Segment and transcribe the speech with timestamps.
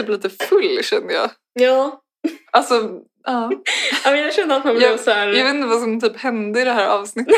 [0.00, 1.30] typ lite full känner jag.
[1.52, 2.00] Ja.
[2.52, 2.74] Alltså,
[3.24, 3.50] ja.
[4.04, 5.28] ja men jag känner att man blev Jag, så här...
[5.28, 7.34] jag vet inte vad som typ hände i det här avsnittet.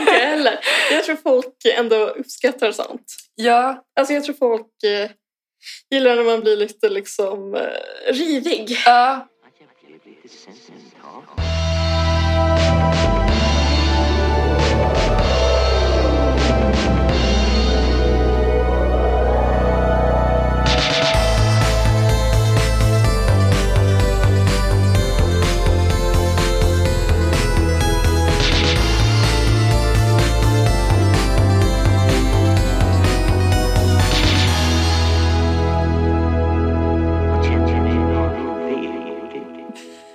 [0.00, 0.58] inte heller.
[0.92, 3.04] Jag tror folk ändå uppskattar sånt.
[3.34, 5.10] Ja, Alltså jag tror folk eh,
[5.90, 8.76] gillar när man blir lite liksom eh, rivig.
[8.86, 9.28] ja.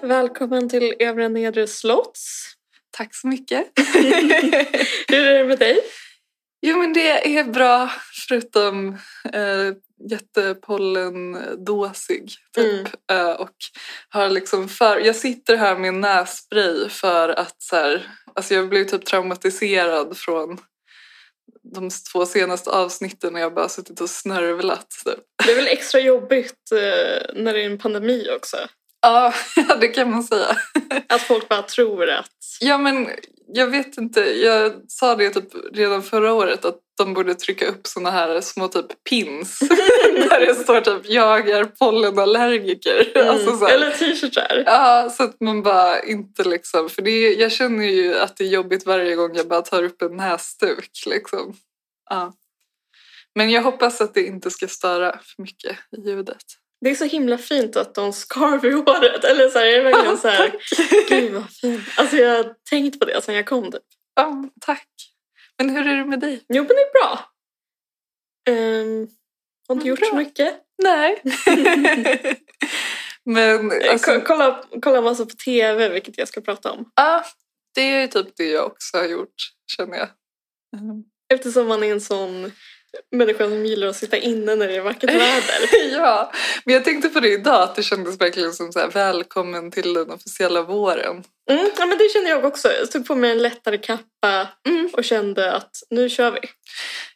[0.09, 2.43] Välkommen till Övre Nedre Slotts.
[2.91, 3.71] Tack så mycket.
[5.07, 5.79] Hur är det med dig?
[6.61, 7.91] Jo men det är bra
[8.27, 8.97] förutom
[9.33, 9.73] eh,
[10.09, 12.87] jättepollendåsig typ.
[13.11, 13.55] Eh, och
[14.09, 18.83] har liksom för, jag sitter här med nässpray för att så här, alltså jag blev
[18.83, 20.57] typ traumatiserad från
[21.73, 24.87] de två senaste avsnitten och jag bara suttit och snörvlat.
[25.05, 25.19] Typ.
[25.45, 28.57] Det är väl extra jobbigt eh, när det är en pandemi också.
[29.01, 29.33] Ja,
[29.81, 30.57] det kan man säga.
[31.09, 32.31] Att folk bara tror att...
[32.59, 33.09] Ja men
[33.53, 37.87] jag vet inte, jag sa det typ redan förra året att de borde trycka upp
[37.87, 39.59] såna här små typ pins
[40.29, 43.11] där det står typ jag är pollenallergiker.
[43.15, 43.29] Mm.
[43.29, 43.73] Alltså, så här.
[43.73, 44.63] Eller t-shirtar.
[44.65, 48.43] Ja, så att man bara inte liksom, för det är, jag känner ju att det
[48.43, 51.55] är jobbigt varje gång jag bara tar upp en näsduk liksom.
[52.09, 52.33] Ja.
[53.35, 56.43] Men jag hoppas att det inte ska störa för mycket i ljudet.
[56.81, 59.23] Det är så himla fint att de skar vid håret.
[59.23, 60.51] Eller så här, jag är verkligen så här,
[61.09, 61.83] gud vad fint.
[61.97, 63.83] Alltså jag har tänkt på det sen jag kom typ.
[64.15, 64.87] Ja, tack.
[65.57, 66.45] Men hur är det med dig?
[66.49, 67.19] Jo men det är bra.
[68.49, 69.07] Um,
[69.67, 70.09] har inte gjort bra.
[70.09, 70.55] så mycket.
[70.83, 71.21] Nej.
[73.25, 76.91] Men Eh, alltså, ko- kolla, kolla massa på tv, vilket jag ska prata om.
[76.95, 77.25] ja,
[77.75, 79.35] det är ju typ det jag också har gjort,
[79.77, 80.09] känner jag.
[80.81, 81.03] Mm.
[81.33, 82.51] Eftersom man är en sån
[83.11, 85.91] människa som gillar att sitta inne när det är vackert väder.
[85.91, 86.31] ja,
[86.65, 89.93] men jag tänkte på det idag, att det kändes verkligen som så här, välkommen till
[89.93, 91.23] den officiella våren.
[91.49, 92.71] Mm, ja men det kände jag också.
[92.71, 94.89] Jag tog på mig en lättare kappa Mm.
[94.93, 96.39] och kände att nu kör vi.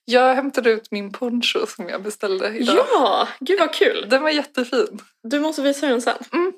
[0.06, 2.86] Jag hämtade ut min poncho som jag beställde idag.
[2.92, 4.06] Ja, gud vad kul.
[4.10, 5.02] Den var jättefin.
[5.24, 6.18] Du måste visa den sen.
[6.34, 6.54] Mm.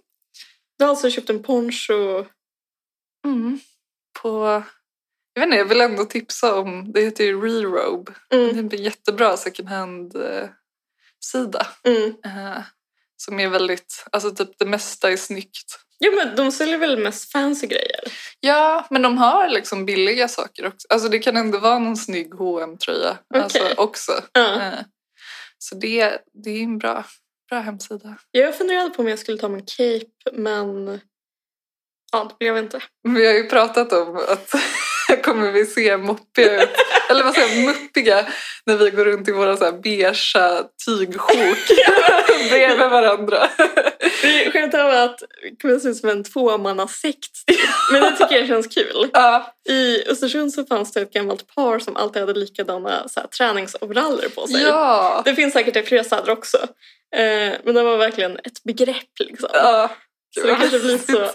[0.77, 2.25] Du har alltså köpt en poncho.
[3.25, 3.59] Mm.
[4.21, 4.63] På,
[5.35, 8.11] jag vet inte, jag vill ändå tipsa om, det heter ju Rerobe.
[8.33, 11.67] Mm, Det är en jättebra second hand-sida.
[11.83, 12.13] mm.
[12.25, 12.61] Eh,
[13.17, 15.79] som är väldigt, alltså typ det mesta är snyggt.
[15.99, 17.99] Jo men de säljer väl mest fancy grejer?
[18.39, 20.87] Ja, men de har liksom billiga saker också.
[20.89, 23.73] Alltså det kan ändå vara någon snygg hm tröja alltså, Okej.
[23.77, 24.11] också.
[24.37, 24.73] Eh,
[25.57, 27.05] Så det, det är en bra,
[27.49, 28.17] bra hemsida.
[28.31, 30.99] Jag funderade på om jag skulle ta min cape men
[32.11, 32.81] ja, det blev inte.
[33.03, 34.51] Vi har ju pratat om att
[35.23, 36.69] kommer vi se moppiga ut,
[37.09, 38.25] eller vad säger jag, muppiga
[38.65, 40.13] när vi går runt i våra så här beigea
[40.85, 41.57] tygsjok
[42.49, 43.49] bredvid varandra.
[44.21, 47.31] Vi skämtar om att det kommer se ut som en tvåmannasekt.
[47.91, 49.09] Men det tycker jag känns kul.
[49.13, 53.27] Ja, I Östersund så fanns det ett gammalt par som alltid hade likadana så här,
[53.27, 54.61] träningsoveraller på sig.
[54.61, 56.57] ja, Det finns säkert i fler städer också.
[57.15, 59.49] Eh, men det var verkligen ett begrepp liksom.
[59.53, 59.89] ja.
[60.35, 61.29] Så det kanske blir så.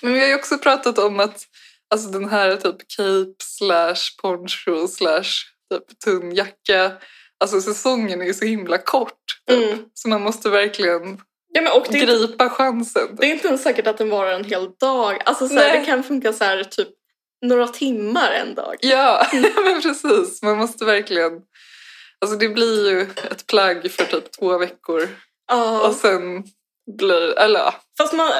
[0.00, 1.44] Men vi har ju också pratat om att
[1.90, 5.30] alltså den här typ cape slash poncho slash
[5.72, 6.92] typ tunn jacka,
[7.40, 9.14] alltså säsongen är ju så himla kort.
[9.48, 9.72] Typ.
[9.72, 9.84] Mm.
[9.94, 11.20] Så man måste verkligen
[11.52, 13.16] Ja, och är inte, gripa chansen.
[13.16, 15.22] det är inte ens säkert att den varar en hel dag.
[15.24, 16.88] Alltså så här, det kan funka så här typ
[17.46, 18.76] några timmar en dag.
[18.80, 19.26] Ja,
[19.64, 20.42] men precis.
[20.42, 21.32] Man måste verkligen...
[22.20, 23.00] Alltså det blir ju
[23.30, 25.08] ett plagg för typ två veckor
[25.48, 25.88] Ja.
[25.88, 26.44] och sen
[26.98, 27.38] blir...
[27.38, 27.74] Eller.
[27.98, 28.30] Fast man...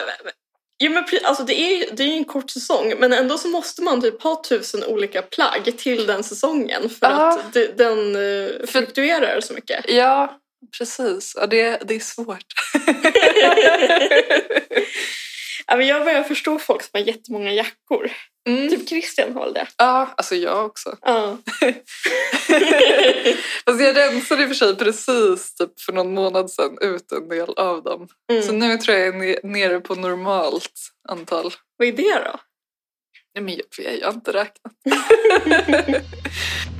[0.83, 3.83] Ja, men, alltså det är ju det är en kort säsong men ändå så måste
[3.83, 7.39] man typ ha tusen olika plagg till den säsongen för Ja.
[7.39, 9.85] att det, den uh, fluktuerar så mycket.
[9.89, 10.39] Ja,
[10.79, 11.33] precis.
[11.37, 12.45] Ja, det, det är svårt.
[15.67, 18.11] jag börjar förstå folk som har jättemånga jackor.
[18.49, 18.69] Mm.
[18.69, 19.67] Typ Christian har det.
[19.77, 20.97] Ja, alltså jag också.
[21.03, 21.39] Ja.
[23.65, 27.29] Fast jag rensade i och för sig precis typ för någon månad sedan ut en
[27.29, 28.09] del av dem.
[28.31, 28.43] Mm.
[28.43, 31.53] Så nu tror jag jag är ne- nere på normalt antal.
[31.77, 32.41] Vad är det då?
[33.35, 34.73] Nej, men jag, jag har inte räknat.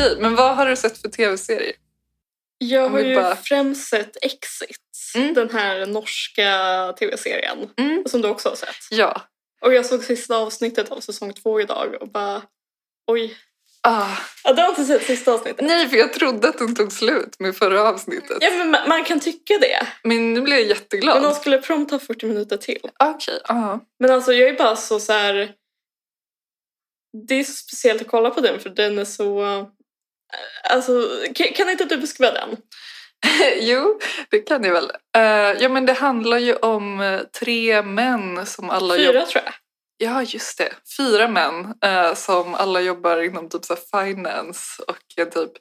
[0.00, 1.72] Okej, men vad har du sett för tv-serier?
[2.58, 4.76] Jag har ju bara- främst sett Exit.
[5.14, 5.34] Mm.
[5.34, 6.52] Den här norska
[6.98, 7.70] tv-serien.
[7.76, 8.04] Mm.
[8.06, 8.76] Som du också har sett.
[8.90, 9.22] Ja,
[9.60, 12.42] Och jag såg sista avsnittet av säsong två idag och bara
[13.06, 13.36] oj.
[13.82, 14.16] Ah.
[14.44, 15.66] Ja, du har inte sett sista avsnittet?
[15.66, 18.38] Nej, för jag trodde att den tog slut med förra avsnittet.
[18.40, 19.86] Ja, men man, man kan tycka det.
[20.04, 21.14] Men nu blir jag jätteglad.
[21.22, 22.80] Men de skulle prompt ha 40 minuter till.
[22.98, 23.80] Okej, ja.
[23.98, 25.52] Men alltså jag är bara så, så här.
[27.28, 29.42] Det är så speciellt att kolla på den för den är så...
[30.70, 32.56] Alltså, kan, kan inte du beskriva den?
[33.60, 34.00] jo,
[34.30, 34.90] det kan jag väl.
[35.16, 39.54] Eh, ja, men det handlar ju om eh, tre män som alla Fyra tror jag.
[40.02, 40.72] Ja, just det.
[40.96, 45.52] Fyra män eh, som alla jobbar inom typ så finance och är typ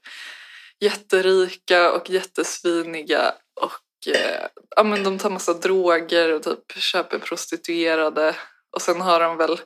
[0.80, 4.45] jätterika och jättesviniga och eh,
[4.75, 8.36] ja, men de tar massa droger och typ köper prostituerade
[8.75, 9.60] och sen har de väl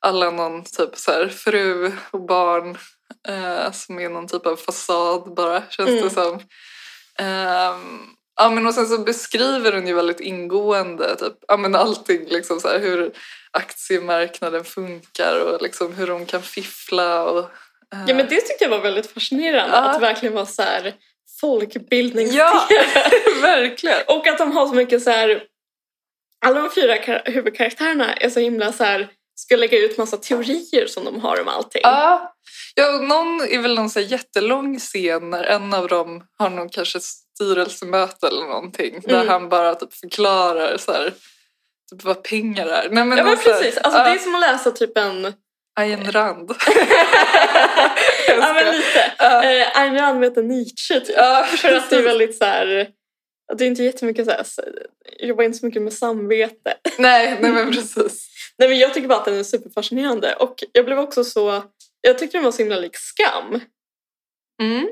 [0.00, 2.78] alla någon typ så här fru och barn
[3.28, 6.02] eh, som är någon typ av fasad bara känns Mm.
[6.04, 6.40] det som.
[7.18, 8.00] Ehm,
[8.36, 12.60] ja men och sen så beskriver den ju väldigt ingående typ, ja men allting liksom
[12.60, 13.12] så här hur
[13.50, 17.38] aktiemarknaden funkar och liksom hur de kan fiffla och
[17.94, 19.76] eh, Ja men det tyckte jag var väldigt fascinerande.
[19.76, 19.82] Ja.
[19.82, 20.94] Att verkligen var så här
[21.40, 22.68] folkbildnings Ja,
[23.42, 23.98] verkligen.
[24.08, 25.42] Och att de har så mycket så här...
[26.46, 30.86] Alla de fyra kar- huvudkaraktärerna är så himla så här ska lägga ut massa teorier
[30.86, 31.80] som de har om allting.
[31.84, 32.34] Ja,
[32.74, 36.98] ja någon är väl någon så jättelång scen när en av dem har någon kanske
[37.00, 39.28] styrelsemöte eller någonting där Mm.
[39.28, 41.14] han bara typ förklarar så här,
[41.92, 42.88] typ vad pengar är.
[42.90, 45.32] Nej, men Ja men så här- precis, alltså det är som att läsa typ en...
[45.80, 46.50] Ayn Rand.
[48.28, 49.12] ja men lite.
[49.20, 51.16] Eh, Ayn Rand möter Nietzsche typ.
[51.16, 52.06] Ja, För att det är precis.
[52.06, 52.88] väldigt så här...
[53.58, 54.44] Det är inte jättemycket så här,
[55.20, 56.74] jobbar inte så mycket med samvete.
[56.98, 58.28] Nej, nej men precis.
[58.58, 61.64] Nej men jag tycker bara att den är superfascinerande och jag blev också så,
[62.00, 63.60] jag tyckte den var så himla lik Skam.
[64.62, 64.88] Mm.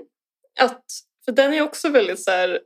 [0.60, 0.84] Att,
[1.24, 2.60] för den är också väldigt så här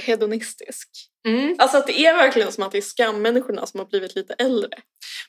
[0.00, 0.88] hedonistisk.
[1.28, 1.56] Mm.
[1.58, 4.78] Alltså att det är verkligen som att det är skammänniskorna som har blivit lite äldre.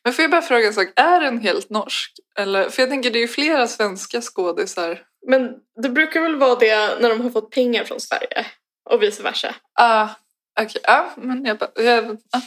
[0.04, 2.13] Men får jag bara fråga en sak, är den helt norsk?
[2.39, 5.04] Eller, för jag tänker det är ju flera svenska skådisar.
[5.27, 5.51] Men
[5.83, 8.45] det brukar väl vara det när de har fått pengar från Sverige
[8.89, 9.56] och vice versa.
[9.74, 10.09] Ah,
[10.59, 11.71] okej, ja men jag bara...
[11.75, 12.42] Jag, ah.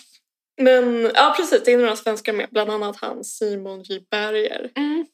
[0.60, 4.70] Men ja precis, det är några svenskar med, bland annat han Simon J Berger.
[4.76, 5.06] Mm.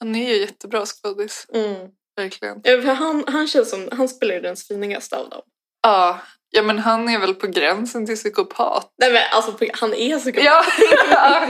[0.00, 1.88] Han är ju jättebra skådis, Mm.
[2.16, 2.60] verkligen.
[2.64, 5.42] Ja, för han, han känns som, han spelar ju den svinigaste av dem.
[5.82, 8.92] Ja, ja men han är väl på gränsen till psykopat.
[8.98, 10.64] Nej men alltså han är så Ja,
[11.10, 11.46] ja.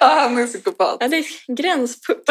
[0.00, 0.96] han är psykopat.
[1.00, 2.30] Ja, det är gränspunkt.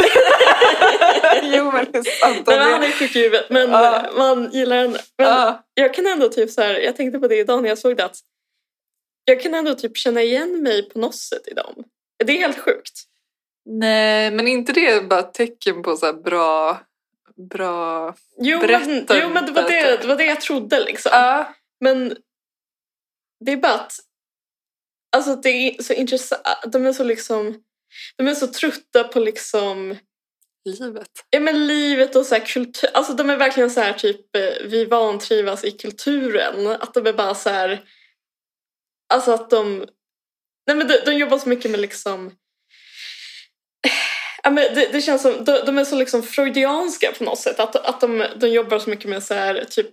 [1.42, 2.46] jo men det är sant.
[2.46, 4.06] Nej, men Han är, sjuk i huvudet men Ja.
[4.16, 4.98] man gillar henne.
[5.18, 7.78] Men ja, jag kan ändå typ så här, jag tänkte på det idag när jag
[7.78, 8.16] såg det att
[9.24, 11.74] jag kan ändå typ känna igen mig på något sätt i dem.
[12.24, 13.02] Det är helt sjukt.
[13.66, 16.80] nej, men inte det bara tecken på så här bra...
[17.36, 18.14] bra...
[18.38, 21.10] Jo, men, Berätta jo, men det, var det, det var det jag trodde liksom.
[21.12, 22.16] Ja, Men
[23.44, 23.92] det är bara att
[25.16, 26.42] alltså det är så intressant.
[26.66, 27.62] De är så liksom
[28.16, 29.96] de är så trötta på liksom
[30.64, 31.10] livet.
[31.30, 32.90] ja, men livet och så kultur.
[32.94, 36.66] Alltså de är verkligen så här typ eh, vi vantrivas i kulturen.
[36.66, 37.84] Att de är bara så här
[39.14, 39.86] alltså att de
[40.66, 42.36] nej men de, de jobbar så mycket med liksom
[44.44, 47.60] Ja, men det, det känns som, de, de är så liksom freudianska på något sätt.
[47.60, 49.86] Att, att de, de jobbar så mycket med så här, typ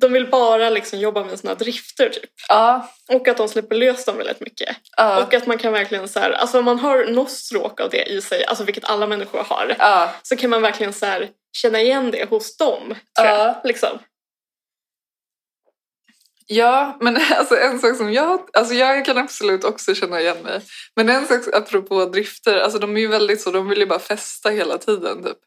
[0.00, 2.30] de vill bara liksom jobba med såna drifter typ.
[2.48, 4.76] Ja, Och att de släpper lös dem väldigt mycket.
[4.96, 7.90] ja, Och att man kan verkligen så här, alltså om man har något stråk av
[7.90, 10.10] det i sig, alltså vilket alla människor har, ja.
[10.22, 12.94] så kan man verkligen så här känna igen det hos dem.
[13.18, 13.60] Tror jag, Ja.
[13.64, 13.98] liksom.
[16.52, 18.40] Ja, men alltså en sak som jag...
[18.52, 20.60] Alltså jag kan absolut också känna igen mig.
[20.96, 23.98] Men en sak apropå drifter, alltså de är ju väldigt så, de vill ju bara
[23.98, 25.38] festa hela tiden typ.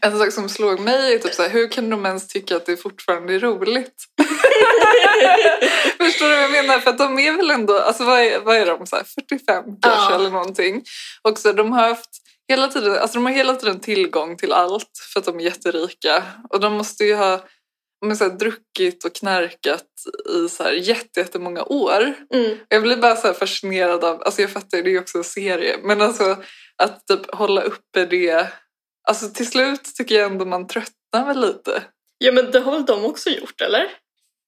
[0.00, 2.66] En sak som slog mig är typ så här, hur kan de ens tycka att
[2.66, 3.94] det fortfarande är roligt?
[5.98, 6.78] Förstår du vad jag menar?
[6.78, 9.64] För att de är väl ändå, alltså vad är, vad är de, så här, 45
[9.82, 10.14] kanske Ja.
[10.14, 10.82] eller någonting.
[11.22, 12.10] Och så de har haft
[12.48, 16.22] hela tiden, alltså de har hela tiden tillgång till allt för att de är jätterika.
[16.50, 17.40] Och de måste ju ha
[18.04, 19.84] men så här, druckit och knarkat
[20.34, 22.14] i så här jätte, jättemånga år.
[22.34, 22.58] Mm.
[22.68, 25.76] Jag blir bara så fascinerad av, alltså jag fattar det är ju också en serie,
[25.82, 26.36] men alltså
[26.82, 28.46] att typ hålla uppe det.
[29.08, 31.82] Alltså till slut tycker jag ändå man tröttnar väl lite.
[32.18, 33.86] Ja men det har väl de också gjort eller?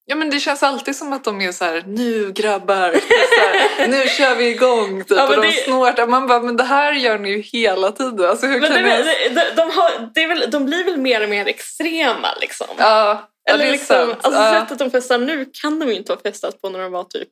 [0.09, 3.89] Ja men det känns alltid som att de är så här, nu grabbar, så här,
[3.89, 5.19] nu kör vi igång typ.
[5.19, 6.07] Ja, men och de det- snortar.
[6.07, 8.31] Man bara, men det här gör ni ju hela tiden.
[8.31, 9.05] Alltså hur Men kan det, är ni...
[9.05, 12.67] väl- de, de, har, det är väl, de blir väl mer och mer extrema liksom.
[12.79, 16.79] Ja Eller liksom, alltså sättet de festar nu kan de inte ha festat på när
[16.79, 17.29] de var typ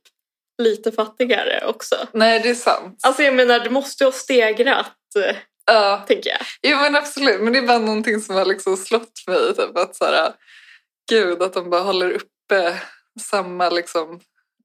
[0.63, 1.97] lite fattigare också.
[2.13, 2.99] Nej det är sant.
[3.03, 4.93] Alltså jag menar, det måste ju ha stegrat,
[5.67, 6.05] Ja.
[6.09, 6.41] tänker jag.
[6.63, 9.55] Jo men absolut, men det är bara någonting som har liksom slått mig.
[9.57, 10.33] Typ, att så här,
[11.11, 12.79] gud, att de bara håller uppe
[13.21, 14.21] samma liksom...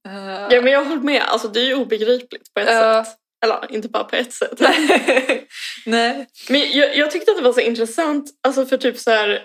[0.08, 3.06] eh, Ja men jag håller med, alltså det är ju obegripligt på ett Ja.
[3.06, 3.16] sätt.
[3.46, 4.60] Eller inte bara på ett sätt.
[5.86, 6.28] Nej.
[6.50, 9.44] Men jag, jag tyckte att det var så intressant, alltså för typ så här.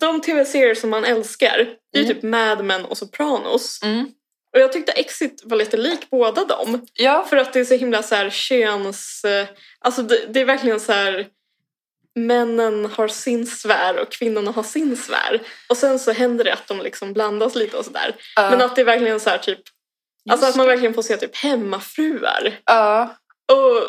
[0.00, 2.14] De tv-serier som man älskar, det är Mm.
[2.14, 3.82] typ Mad Men och Sopranos.
[3.82, 4.08] Mm.
[4.54, 6.86] Och jag tyckte Exit var lite lik båda dem.
[6.94, 9.24] Ja, För att det är så himla så här köns...
[9.24, 9.46] eh,
[9.80, 11.26] Alltså det, det är verkligen så här...
[12.14, 15.40] Männen har sin sfär och kvinnorna har sin sfär.
[15.68, 18.16] Och sen så händer det att de liksom blandas lite och sådär.
[18.36, 18.50] ja.
[18.50, 19.58] Men att det är verkligen så här typ...
[20.30, 22.58] Alltså Just att man verkligen får se typ hemmafruar.
[22.64, 23.16] ja.
[23.52, 23.82] Och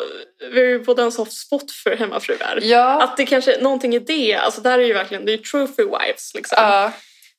[0.52, 2.58] vi har ju både en soft spot för hemmafruar.
[2.62, 3.02] Ja.
[3.02, 5.42] Att det kanske är någonting i det, alltså där är ju verkligen, det är ju
[5.42, 6.56] trophy wives liksom.
[6.60, 6.92] ja.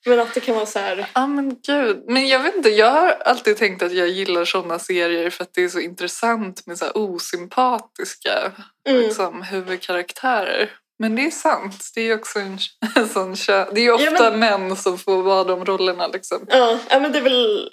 [0.05, 1.05] Men att det kan vara så här...
[1.13, 2.03] Ja men gud.
[2.07, 5.53] Men jag vet inte, jag har alltid tänkt att jag gillar sådana serier för att
[5.53, 8.51] det är så intressant med så här osympatiska
[8.89, 9.01] Mm.
[9.01, 10.69] liksom, huvudkaraktärer.
[10.99, 11.91] Men det är sant.
[11.95, 12.57] Det är också en,
[12.95, 16.45] en sån kö- Det är ofta Ja, men- män som får vara de rollerna liksom.
[16.49, 17.69] Ja, ja, men det är väl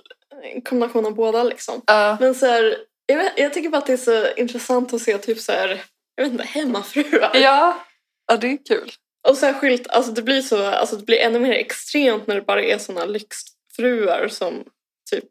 [0.54, 1.82] en kombination av båda liksom.
[1.86, 2.16] Ja.
[2.20, 2.76] Men så här,
[3.08, 5.82] jag, vet, jag tycker bara att det är så intressant att se typ så här,
[6.14, 7.30] jag vet inte, hemmafruar.
[7.36, 7.84] ja.
[8.26, 8.92] Ja, det är kul.
[9.28, 12.62] Och särskilt, alltså det blir så, alltså det blir ännu mer extremt när det bara
[12.62, 14.64] är såna lyxfruar som
[15.10, 15.24] typ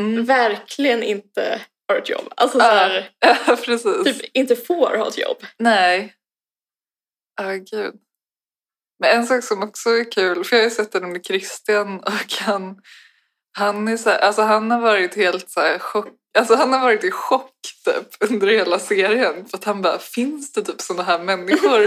[0.00, 0.24] Mm.
[0.24, 2.32] verkligen inte har ett jobb.
[2.36, 3.10] Alltså så här,
[3.46, 4.04] Ja, precis.
[4.04, 5.36] typ inte får ha ett jobb.
[5.58, 6.14] Nej.
[7.36, 7.94] Ja, gud.
[8.98, 12.00] Men en sak som också är kul, för jag har ju sett den med Christian
[12.00, 12.82] och han,
[13.58, 16.08] han, är så här, alltså han har varit helt så här chock,
[16.38, 17.52] alltså han har varit i chock
[17.84, 21.86] typ under hela serien för att han bara, finns det typ sådana här människor?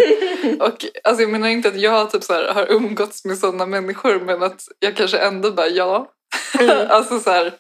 [0.62, 4.20] och alltså jag menar inte att jag typ så här, har umgåtts med sådana människor
[4.20, 6.12] men att jag kanske ändå bara ja.
[6.60, 6.88] Mm.
[6.90, 7.54] alltså så här,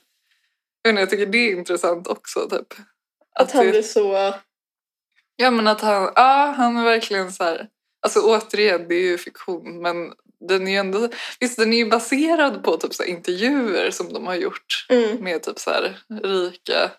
[0.81, 2.73] jag, inte, jag tycker det är intressant också typ.
[3.39, 4.33] Att han det- är så...
[5.35, 7.67] Ja men att han, ja han är verkligen så här,
[8.01, 10.13] alltså återigen det är ju fiktion men
[10.47, 11.09] den är ju ändå,
[11.39, 15.17] visst den är ju baserad på typ så intervjuer som de har gjort Mm.
[15.23, 16.91] med typ så här rika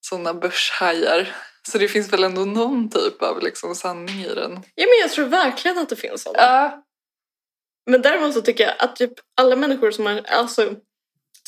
[0.00, 1.36] sådana börshajar.
[1.68, 4.52] Så det finns väl ändå någon typ av liksom sanning i den.
[4.74, 6.42] Ja men jag tror verkligen att det finns sådana.
[6.42, 6.84] Ja,
[7.90, 10.74] Men däremot så tycker jag att typ alla människor som man, alltså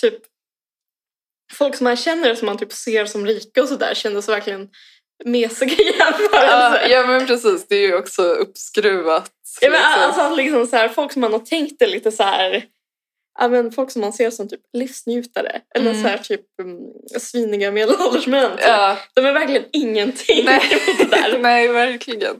[0.01, 0.15] typ
[1.53, 4.69] folk som man känner som man typ ser som rika och sådär kändes verkligen
[5.25, 5.95] mesiga i
[6.33, 9.31] ja, ja men precis det är ju också uppskruvat.
[9.61, 10.02] Ja, men liksom.
[10.02, 12.64] alltså liksom så här, folk som man har tänkt är lite så här
[13.38, 16.02] Ja, men folk som man ser som typ livsnjutare eller Mm.
[16.02, 16.79] så här typ um,
[17.21, 18.50] sviniga medelålders män.
[18.57, 18.61] Typ.
[18.67, 18.97] ja.
[19.14, 21.38] De är verkligen ingenting Nej, mot det där.
[21.43, 22.37] nej verkligen.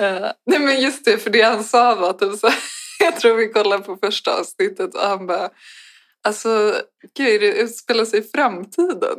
[0.00, 2.50] Eh, nej men just det, för det han sa var typ så
[3.00, 5.50] jag tror vi kollade på första avsnittet och han bara
[6.22, 6.74] Alltså,
[7.16, 9.18] gud, det utspelar sig i framtiden.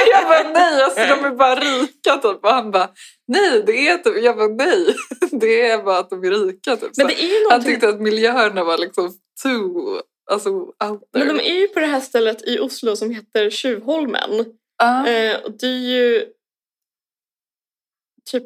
[0.12, 2.44] jag bara nej, alltså de är bara rika typ.
[2.44, 2.90] Och han bara
[3.28, 4.94] nej, det är typ, jag bara nej,
[5.30, 6.90] det är bara att de är rika typ.
[6.96, 10.72] Men det är ju han någonting tyckte att miljöerna var liksom too, alltså out
[11.12, 11.24] there.
[11.24, 14.40] Men de är ju på det här stället i Oslo som heter Tjuvholmen.
[14.82, 16.26] Eh, och det är ju
[18.30, 18.44] typ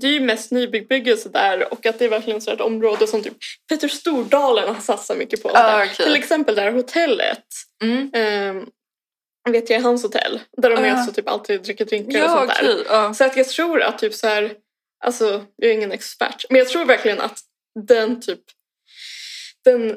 [0.00, 3.22] det är ju mest nybebyggelse där och att det är verkligen så ett område som
[3.22, 3.36] typ
[3.68, 5.50] Petter Stordalen har satsat mycket på.
[5.54, 6.06] Ah, okej.
[6.06, 7.44] Till exempel det här hotellet.
[7.82, 8.10] Mm.
[8.14, 8.62] Eh,
[9.52, 10.40] vet jag, hans hotell.
[10.56, 10.86] Där de Ah.
[10.86, 12.72] är så typ alltid dricker drinkar och Ja, sånt där.
[12.72, 12.84] okej.
[12.88, 13.14] Ja.
[13.14, 14.54] Så att jag tror att typ så här,
[15.04, 17.40] alltså jag är ingen expert, men jag tror verkligen att
[17.88, 18.40] den typ,
[19.64, 19.96] den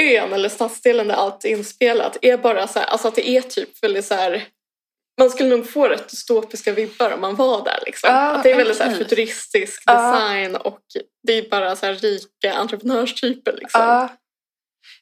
[0.00, 3.42] ön eller stadsdelen där allt är inspelat är bara så här, alltså att det är
[3.42, 4.44] typ väldigt så här,
[5.20, 8.10] man skulle nog få rätt dystopiska vibbar om man var där liksom.
[8.12, 9.04] Ah, att det är väldigt så här okej.
[9.04, 10.12] futuristisk Ah.
[10.12, 10.80] design och
[11.26, 13.80] det är bara så här rika entreprenörstyper liksom.
[13.80, 14.08] Ja.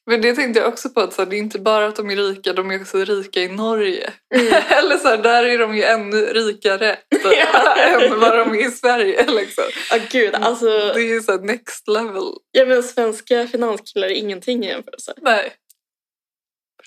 [0.05, 2.09] Men det tänkte jag också på att så här, det är inte bara att de
[2.11, 4.13] är rika, de är också rika i Norge.
[4.35, 4.53] Mm.
[4.69, 7.75] Eller så här, där är de ju ännu rikare Ja.
[8.03, 9.31] än vad de är i Sverige.
[9.31, 9.63] Liksom.
[9.91, 12.23] Ja gud, alltså Det är ju så här next level.
[12.51, 15.13] ja, men svenska finanskillar är ingenting i jämförelse.
[15.21, 15.53] Nej.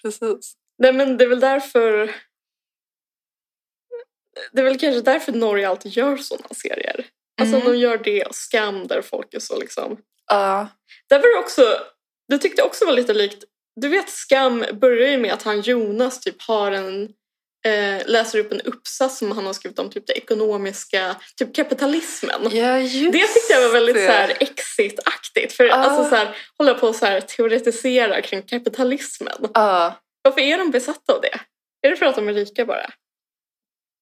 [0.02, 0.54] Precis.
[0.78, 2.14] Nej men det är väl därför
[4.52, 7.06] Det är väl kanske därför Norge alltid gör sådana serier.
[7.40, 7.72] Alltså Mm.
[7.72, 9.98] de gör det och Skam där folk är så liksom.
[10.26, 10.68] Ja.
[11.08, 11.62] Därför är det också,
[12.28, 13.44] det tyckte jag också var lite likt,
[13.80, 17.02] du vet Skam börjar ju med att han Jonas typ har en
[17.66, 22.40] eh, läser upp en uppsats som han har skrivit om typ det ekonomiska, typ kapitalismen.
[22.50, 22.76] ja,
[23.12, 24.06] Det tyckte jag var väldigt det.
[24.06, 25.52] så här exit-aktigt.
[25.52, 25.72] För Ah.
[25.74, 29.48] alltså så här, hålla på och så här teoretisera kring kapitalismen.
[29.54, 29.94] Ja.
[30.22, 31.40] Varför är de besatta av det?
[31.86, 32.90] Är det för att de är rika bara?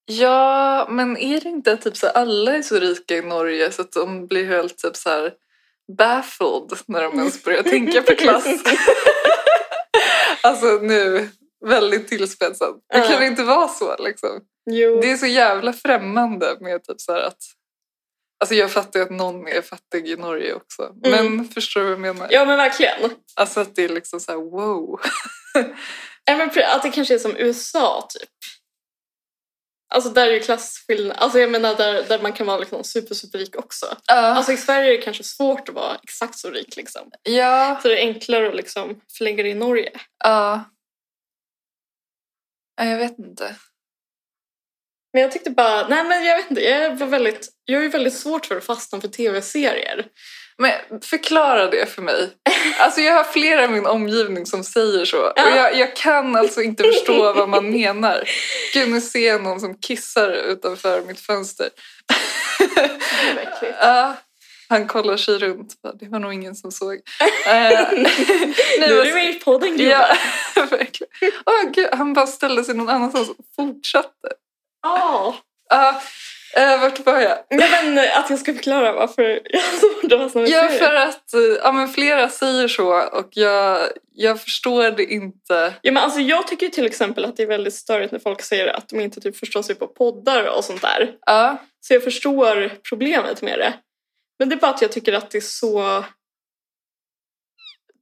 [0.05, 3.91] Ja, men är det inte typ så alla är så rika i Norge så att
[3.91, 5.33] de blir helt typ så här
[5.97, 8.45] baffled när de ens börjar tänka på klass?
[10.41, 11.29] alltså nu,
[11.65, 12.75] väldigt tillspetsat.
[12.93, 14.41] Det kan inte vara så liksom.
[14.71, 15.01] Jo.
[15.01, 17.37] Det är så jävla främmande med typ så här att
[18.39, 20.93] Alltså jag fattar ju att någon är fattig i Norge också.
[21.05, 21.35] Mm.
[21.35, 22.27] Men förstår du vad jag menar?
[22.31, 23.11] Ja men verkligen.
[23.35, 24.99] Alltså att det är liksom så här wow.
[26.29, 28.29] Även pre- att det kanske är som USA typ.
[29.95, 31.17] Alltså där är ju klasskillnad.
[31.17, 33.97] Alltså jag menar där, där man kan vara liksom super superrik också.
[34.07, 34.13] Ja.
[34.15, 37.11] Alltså i Sverige är det kanske svårt att vara exakt så rik liksom.
[37.23, 37.79] ja.
[37.81, 39.91] Så det är enklare att liksom förlägga det i Norge.
[40.23, 40.63] Ja.
[42.77, 43.55] Ja, Jag vet inte.
[45.13, 48.13] Men jag tyckte bara, nej men jag vet inte, jag var väldigt, jag är väldigt
[48.17, 50.05] svårt för att fastna för tv-serier.
[50.57, 52.29] Men förklara det för mig.
[52.79, 55.33] Alltså jag har flera i min omgivning som säger så.
[55.35, 55.45] Ja.
[55.45, 58.29] Och jag, jag kan alltså inte förstå vad man menar.
[58.73, 61.69] Gud, nu ser jag någon som kissar utanför mitt fönster.
[63.81, 64.15] Ja,
[64.69, 65.73] han kollar sig runt.
[65.99, 66.93] Det var nog ingen som såg.
[67.47, 67.87] Eh,
[68.79, 69.87] Nu är du med i podden gubben.
[69.89, 70.15] Ja,
[70.55, 71.11] verkligen.
[71.45, 74.29] Åh, gud, han bara ställde sig någon annanstans och fortsatte.
[74.83, 75.35] Ja.
[75.69, 76.01] Ja,
[76.55, 77.37] eh, vart var jag?
[77.49, 80.61] Nej men eh, att jag ska förklara varför jag har svårt att fastna för Ja,
[80.69, 80.79] serier.
[80.79, 83.79] för att eh, ja, men flera säger så och jag,
[84.13, 85.73] jag förstår det inte.
[85.81, 88.67] Ja, men alltså, jag tycker till exempel att det är väldigt störigt när folk säger
[88.67, 91.11] att de inte typ förstår sig på poddar och sånt där.
[91.25, 93.73] Ja, Så jag förstår problemet med det.
[94.39, 96.03] Men det är bara att jag tycker att det är så...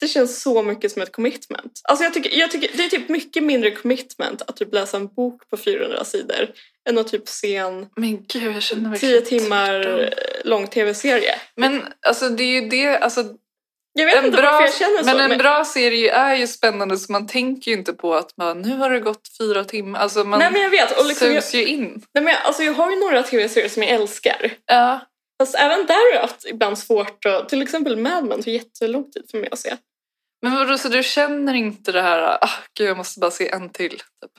[0.03, 1.81] Det känns så mycket som ett commitment.
[1.83, 5.07] Alltså jag tycker, jag tycker det är typ mycket mindre commitment att typ läsa en
[5.07, 6.49] bok på 400 sidor
[6.89, 10.19] än att typ se en men gud jag känner 10 timmar tvärtom.
[10.43, 11.35] lång tv-serie.
[11.55, 13.23] Men alltså det är ju det, alltså
[13.93, 15.17] Jag vet en inte bra, varför jag känner så.
[15.17, 18.61] men en bra serie är ju spännande så man tänker ju inte på att man,
[18.61, 19.99] nu har det gått fyra timmar.
[19.99, 20.99] Alltså man nej men jag vet.
[20.99, 22.01] Och liksom sugs ju in.
[22.13, 24.51] nej, men jag, alltså jag har ju några tv-serier som jag älskar.
[24.65, 24.99] Ja.
[25.41, 27.49] Fast även där har jag haft ibland svårt att...
[27.49, 29.75] Till exempel Mad Men tog jättelång tid för mig att se.
[30.43, 33.69] Men vadå, så du känner inte det här, ah gud jag måste bara se en
[33.69, 33.89] till?
[33.97, 34.31] Typ.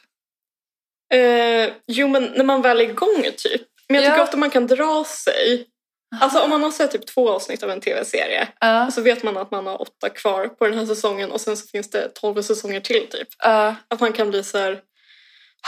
[1.14, 3.62] Eh, jo men när man väl är igång typ.
[3.88, 4.22] Men jag tycker Ja.
[4.24, 5.66] ofta man kan dra sig.
[6.20, 8.48] Alltså om man har sett typ två avsnitt av en tv-serie
[8.86, 11.56] och så vet man att man har åtta kvar på den här säsongen och sen
[11.56, 13.28] så finns det tolv säsonger till typ.
[13.38, 13.74] ja.
[13.88, 14.80] Att man kan bli så här.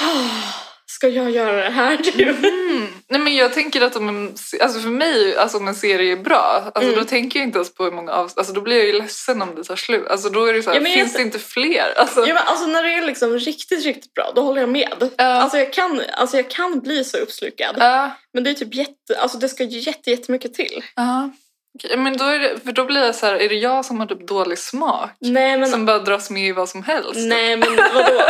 [0.00, 0.52] "Ah,
[0.88, 2.16] Ska jag göra det här typ?
[2.44, 2.86] Mm.
[3.08, 6.16] Nej men jag tänker att om en, alltså för mig, alltså om en serie är
[6.16, 6.94] bra, alltså Mm.
[6.94, 9.42] då tänker jag inte ens på hur många avsnitt, alltså då blir jag ju ledsen
[9.42, 10.06] om det tar slut.
[10.08, 11.94] Alltså då är det så här, Ja, jag finns vet- det inte fler?
[11.96, 15.10] Alltså, Ja, men alltså när det är liksom riktigt, riktigt bra, då håller jag med.
[15.16, 15.24] Ja.
[15.24, 17.76] Alltså, jag kan, alltså jag kan bli så uppslukad.
[17.78, 20.84] Ja, Men det är typ jätte, alltså det ska jätte, jättemycket till.
[20.96, 21.30] ja.
[21.76, 24.00] Okej, men då, är det, för då blir jag så här, är det jag som
[24.00, 25.10] har typ dålig smak?
[25.20, 27.10] Nej men, Som bara dras med i vad som helst?
[27.14, 28.22] nej, men vadå?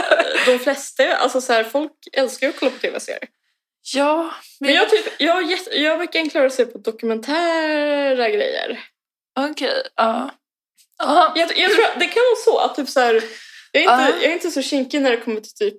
[0.47, 3.29] De flesta, alltså så här, folk älskar ju att kolla på tv-serier.
[3.95, 4.31] Ja,
[4.61, 8.81] Men jag, typ, jag, har jätte, jag har mycket enklare att se på dokumentära grejer.
[9.39, 10.31] Okej, ja.
[10.99, 11.33] Ja.
[11.37, 13.15] Jag, jag tror det kan vara så att typ så här,
[13.73, 14.23] jag, är inte, Ja.
[14.23, 15.75] jag är inte så kinkig när det kommer till typ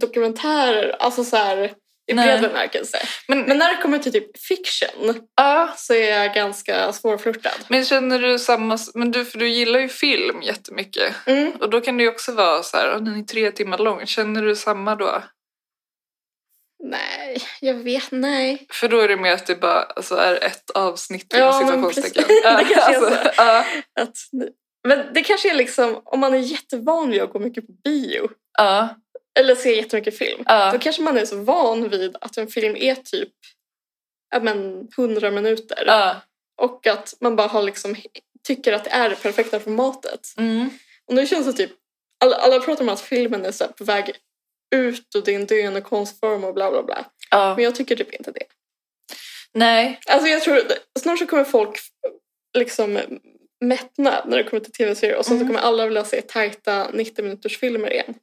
[0.00, 1.72] dokumentärer, alltså så här,
[2.10, 2.26] i Nej.
[2.26, 2.98] bred bemärkelse.
[3.28, 5.72] Men, Men när det kommer till typ fiction ja.
[5.76, 7.52] så är jag ganska svårflörtad.
[7.68, 8.78] men känner du samma...
[8.94, 11.14] Men du, för du gillar ju film jättemycket.
[11.26, 11.52] Mm.
[11.52, 14.06] Och då kan det ju också vara så här, "Åh, den är tre timmar lång.
[14.06, 15.22] Känner du samma då?
[16.84, 18.66] Nej, jag vet, nej.
[18.72, 21.90] För då är det mer att det bara alltså, är ett avsnitt Ja, inom men
[21.90, 22.24] citationstecken.
[22.24, 22.42] precis.
[22.68, 23.06] Det kanske är så.
[23.06, 23.64] Alltså, ja,
[24.00, 24.16] Att,
[24.88, 28.28] men det kanske är liksom, om man är jättevan vid att gå mycket på bio
[28.58, 28.88] ja,
[29.40, 30.72] eller se jättemycket film, ja.
[30.72, 33.32] då kanske man är så van vid att en film är typ
[34.42, 36.20] men, 100 minuter ja.
[36.62, 37.96] och att man bara har liksom,
[38.46, 40.28] tycker att det är det perfekta formatet.
[40.38, 40.70] Mm.
[41.08, 41.70] Och nu känns det typ,
[42.24, 44.12] alla, alla pratar om att filmen är så på väg
[44.74, 47.04] ut och det är en döende konstform och bla bla bla.
[47.30, 47.54] ja.
[47.54, 48.44] Men jag tycker typ inte det.
[49.54, 50.00] Nej.
[50.06, 50.62] Alltså jag tror
[50.98, 51.78] snart så kommer folk
[52.58, 52.98] liksom
[53.60, 55.48] mättna när det kommer till tv-serier och sen så Mm.
[55.48, 58.14] kommer alla vilja se tajta 90 minuters filmer igen.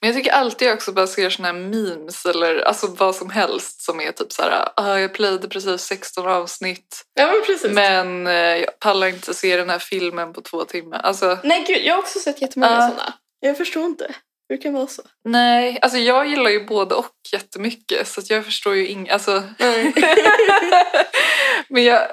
[0.00, 3.30] Men jag tycker alltid jag också bara ser såna här memes eller alltså vad som
[3.30, 7.70] helst som är typ så här, ah, jag playade precis 16 avsnitt Ja men precis.
[7.70, 10.98] men eh, jag pallar inte se den här filmen på två timmar.
[10.98, 12.88] Alltså Nej gud, jag har också sett jättemånga Ja.
[12.88, 13.14] sådana.
[13.40, 14.14] Jag förstår inte
[14.48, 15.02] hur det kan vara så.
[15.24, 19.42] nej, alltså jag gillar ju både och jättemycket så att jag förstår ju inget, alltså.
[21.68, 22.08] Men jag,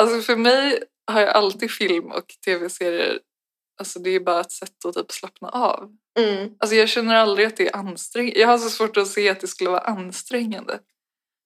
[0.00, 3.18] alltså för mig har jag alltid film och tv-serier,
[3.78, 5.90] alltså det är bara ett sätt att typ slappna av.
[6.18, 6.50] Mm.
[6.58, 8.40] Alltså jag känner aldrig att det är ansträngande.
[8.40, 10.78] Jag har så svårt att se att det skulle vara ansträngande.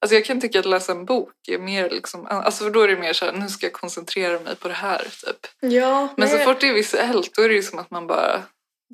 [0.00, 2.88] Alltså jag kan tycka att läsa en bok är mer liksom, alltså för då är
[2.88, 5.46] det mer så här, nu ska jag koncentrera mig på det här typ.
[5.60, 8.42] Ja, Men så fort det är visuellt då är det ju som att man bara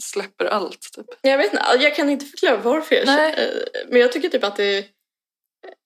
[0.02, 1.06] släpper allt typ.
[1.20, 3.34] jag vet inte, jag kan inte förklara varför jag Nej.
[3.34, 4.84] känner, men jag tycker typ att det är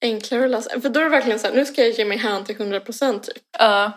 [0.01, 0.81] enklare att läsa.
[0.81, 3.21] För då är det verkligen så här, nu ska jag ge mig hän till 100%
[3.21, 3.43] typ.
[3.59, 3.93] Ja,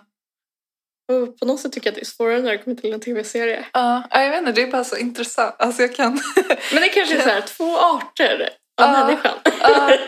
[1.39, 3.65] på något sätt tycker jag att det är svårare när det kommer till en tv-serie.
[3.73, 5.55] ja, jag vet inte, det är bara så intressant.
[5.59, 6.11] Alltså jag kan...
[6.73, 8.49] Men det kanske är så här, två arter
[8.81, 9.37] av människan.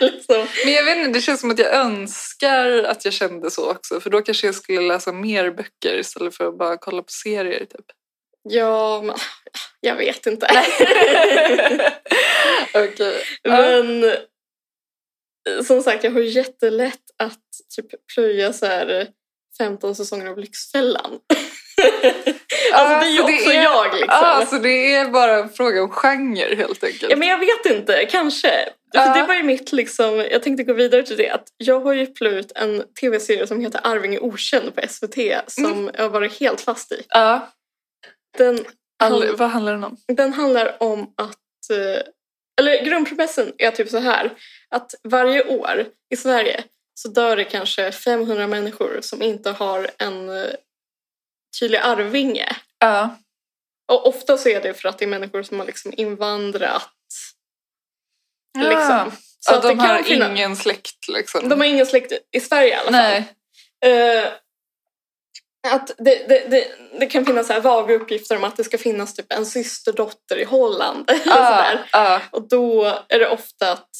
[0.00, 0.46] liksom.
[0.64, 4.00] Men jag vet inte, det känns som att jag önskar att jag kände så också.
[4.00, 7.58] För då kanske jag skulle läsa mer böcker istället för att bara kolla på serier.
[7.58, 7.86] Typ.
[8.48, 9.16] Ja, men,
[9.80, 10.46] jag vet inte.
[12.74, 13.14] okay.
[13.44, 14.14] Men
[15.64, 17.40] som sagt, jag har jättelätt att
[17.76, 19.08] typ plöja så här
[19.58, 21.10] 15 säsonger av Lyxfällan.
[22.72, 24.08] alltså det är ju också är, jag liksom.
[24.10, 27.10] Alltså det är bara en fråga om genre helt enkelt.
[27.10, 28.68] Ja men jag vet inte, kanske.
[28.94, 31.92] För det var ju mitt liksom, jag tänkte gå vidare till det att jag har
[31.92, 35.90] ju plöjt en tv-serie som heter Arvinge okänd på SVT som mm.
[35.94, 37.02] jag har varit helt fast i.
[37.08, 37.52] Ja.
[38.38, 38.64] Den
[38.98, 39.96] All, vad handlar den om?
[40.06, 42.02] Den handlar om att, eh,
[42.60, 44.32] eller grundpremissen är typ så här
[44.70, 46.64] att varje år i Sverige
[46.94, 50.50] så dör det kanske 500 människor som inte har en eh,
[51.60, 52.56] tydlig arvinge.
[52.78, 53.16] Ja.
[53.92, 56.90] Och ofta så är det för att det är människor som har liksom invandrat.
[58.58, 58.68] Ja.
[58.68, 59.12] Liksom.
[59.40, 60.30] Så ja, att de har finna...
[60.30, 61.48] ingen släkt liksom.
[61.48, 63.22] De har ingen släkt i Sverige i alla fall.
[63.86, 64.32] Uh,
[65.66, 66.68] att det, det, det,
[67.00, 70.36] det, kan finnas så här vaga uppgifter om att det ska finnas typ en systerdotter
[70.36, 71.10] i Holland.
[71.26, 72.20] Uh, uh.
[72.30, 73.90] Och då är det ofta att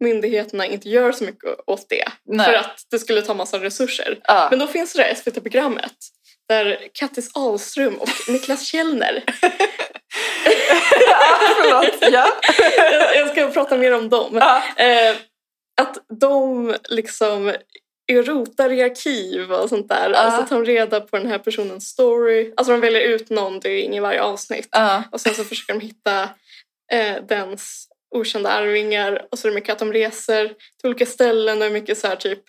[0.00, 2.04] myndigheterna inte gör så mycket åt det.
[2.24, 2.46] Nej.
[2.46, 4.10] För att det skulle ta massa resurser.
[4.30, 4.46] Uh.
[4.50, 5.94] Men då finns det där SVT-programmet
[6.48, 9.24] där Kattis Ahlström och Niklas Källner
[11.62, 12.28] förlåt, ja.
[13.14, 14.36] jag, ska prata mer om dem.
[14.76, 15.16] Eh,
[15.80, 17.54] att de liksom
[18.10, 20.10] rotar i arkiv och sånt där.
[20.10, 20.26] Uh.
[20.26, 22.52] Och så tar reda på den här personens story.
[22.56, 24.68] Alltså de väljer ut någon dygn i varje avsnitt.
[24.76, 25.00] Uh.
[25.10, 26.22] Och sen så försöker de hitta
[26.92, 29.26] eh, dens okända arvingar.
[29.30, 32.16] Och så är det mycket att de reser till olika ställen och mycket så här
[32.16, 32.40] typ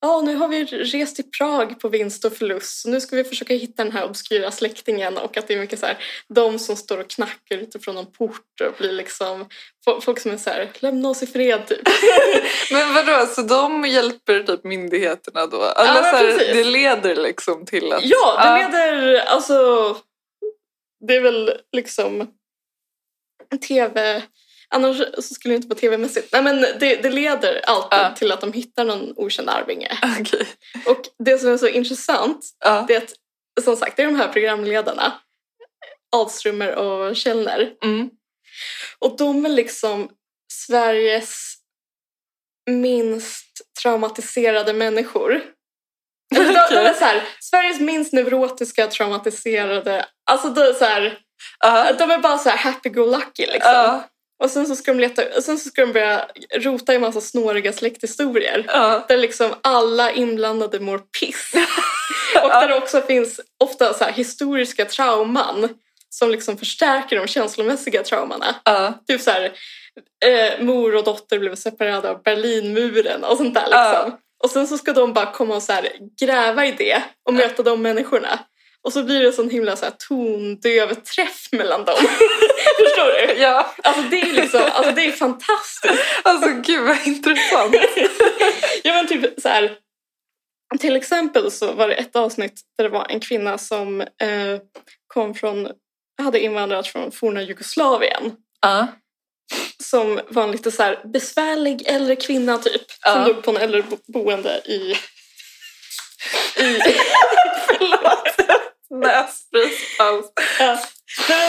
[0.00, 3.24] Ja, nu har vi rest till Prag på vinst och förlust så nu ska vi
[3.24, 6.76] försöka hitta den här obskyra släktingen och att det är mycket så här, de som
[6.76, 9.48] står och knackar utifrån någon port och blir liksom
[10.02, 11.88] folk som är så här, lämna oss i fred typ.
[12.70, 15.56] men vadå, så de hjälper typ myndigheterna då?
[15.56, 18.04] Eller ja, så här, det leder liksom till att...
[18.04, 19.96] Ja, det leder, alltså
[21.06, 22.26] det är väl liksom
[23.68, 24.22] tv
[24.74, 26.32] Annars så skulle det inte vara tv-mässigt.
[26.32, 28.14] Nej men det, det leder alltid uh.
[28.14, 29.98] till att de hittar någon okänd arvinge.
[30.20, 30.46] Okay.
[30.86, 32.86] Och det som är så intressant uh.
[32.86, 33.12] det är att
[33.64, 35.20] som sagt det är de här programledarna
[36.16, 37.72] Ahlströmer och Källner.
[37.84, 38.10] Mm.
[38.98, 40.10] Och de är liksom
[40.52, 41.54] Sveriges
[42.70, 45.42] minst traumatiserade människor.
[46.36, 46.76] Eller de, okay.
[46.76, 50.06] de är så här, Sveriges minst neurotiska traumatiserade.
[50.30, 51.02] Alltså det är så här,
[51.66, 51.96] uh.
[51.98, 54.02] De är bara så happy-go-lucky liksom.
[54.38, 57.20] Och sen så ska de leta, och sen så ska de börja rota i massa
[57.20, 58.64] snåriga släkthistorier.
[58.68, 59.04] Ja.
[59.08, 61.52] Där liksom alla inblandade mår piss.
[62.42, 65.68] och där det också finns ofta så historiska trauman
[66.10, 68.54] som liksom förstärker de känslomässiga traumana.
[69.06, 69.52] Typ så här,
[70.24, 74.18] eh, mor och dotter blev separerade av Berlinmuren och sånt där liksom.
[74.44, 75.72] Och sen så ska de bara komma och så
[76.20, 78.38] gräva i det och möta de människorna.
[78.84, 81.96] Och så blir det en sån himla så här, tondöv träff mellan dem.
[82.78, 83.40] Förstår du?
[83.40, 83.74] Ja.
[83.82, 86.04] Alltså det är liksom, alltså det är fantastiskt.
[86.22, 87.74] Alltså gud vad intressant.
[88.82, 89.78] ja men typ så här,
[90.80, 94.58] till exempel så var det ett avsnitt där det var en kvinna som eh,
[95.06, 95.68] kom från,
[96.22, 98.24] hade invandrat från forna Jugoslavien.
[98.66, 98.84] Uh.
[99.82, 102.82] Som var en lite så här besvärlig äldre kvinna typ.
[103.08, 103.12] Uh.
[103.12, 104.94] Som dog på en äldreboende i...
[106.62, 106.78] i.
[108.90, 110.26] Nässprispaus.
[110.58, 110.78] Ja.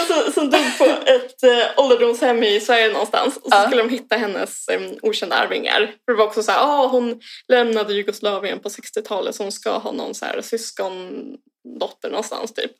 [0.06, 3.36] Som, som dog på ett äh, ålderdomshem i Sverige någonstans.
[3.36, 3.66] Och så ja.
[3.66, 5.94] skulle de hitta hennes ähm, okända arvingar.
[6.04, 9.78] För det var också så här, ah, hon lämnade Jugoslavien på 60-talet så hon ska
[9.78, 12.72] ha någon så här syskondotter någonstans typ.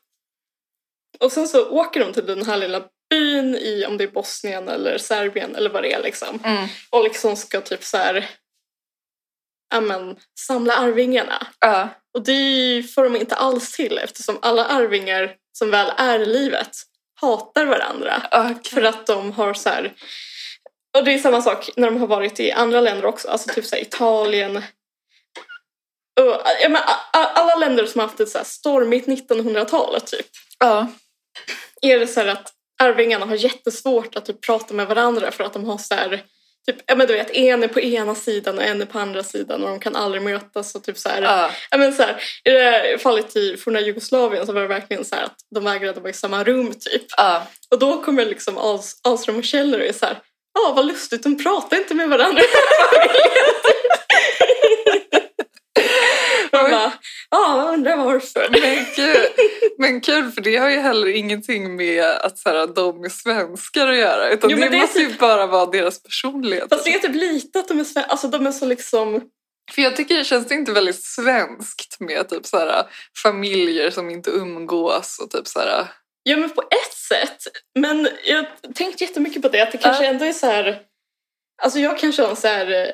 [1.19, 4.69] Och sen så åker de till den här lilla byn i om det är Bosnien
[4.69, 6.39] eller Serbien eller vad det är liksom.
[6.43, 6.67] Mm.
[6.89, 8.29] Och liksom ska typ så här
[9.71, 11.47] amen, samla arvingarna.
[11.65, 11.85] Uh.
[12.13, 16.77] Och det får de inte alls till eftersom alla arvingar som väl är i livet
[17.21, 18.23] hatar varandra.
[18.31, 18.71] Okay.
[18.73, 19.93] För att de har så här,
[20.97, 23.65] och det är samma sak när de har varit i andra länder också, alltså typ
[23.65, 24.57] så Italien.
[26.19, 26.81] Och, ja, men,
[27.13, 30.27] alla länder som har haft ett så här stormigt 1900-tal typ.
[30.63, 30.85] Uh.
[31.81, 35.53] Är det så här att arvingarna har jättesvårt att typ prata med varandra för att
[35.53, 36.23] de har så här
[36.67, 39.23] Typ, ja men du vet, en är på ena sidan och en är på andra
[39.23, 40.75] sidan och de kan aldrig mötas.
[40.75, 41.51] Och typ så här, uh.
[41.71, 45.15] ja, men så här, I det fallet i forna Jugoslavien så var det verkligen så
[45.15, 47.19] att de vägrade vara i samma rum typ.
[47.19, 47.41] Uh.
[47.71, 48.57] Och då kommer liksom
[49.03, 50.17] Ahlström och Kjell och är så här,
[50.53, 52.41] ja ah, vad lustigt, de pratar inte med varandra.
[56.63, 56.93] men- bara,
[57.29, 58.47] ja, jag undrar varför.
[58.51, 59.25] Men kul,
[59.77, 63.87] men kul, för det har ju heller ingenting med att så här, de är svenskar
[63.87, 64.29] att göra.
[64.29, 66.69] Utan Jo, det, det måste ju typ- bara vara deras personlighet.
[66.69, 69.21] Fast det är typ lite att de är, sven- alltså, de är så liksom...
[69.71, 72.83] För jag tycker det känns inte väldigt svenskt med typ så här,
[73.23, 75.87] familjer som inte umgås och typ så här,
[76.23, 77.37] Ja men på ett sätt.
[77.79, 79.61] Men jag har tänkt jättemycket på det.
[79.61, 80.81] Att det kanske ändå är så här...
[81.63, 82.91] Alltså jag kanske har en så här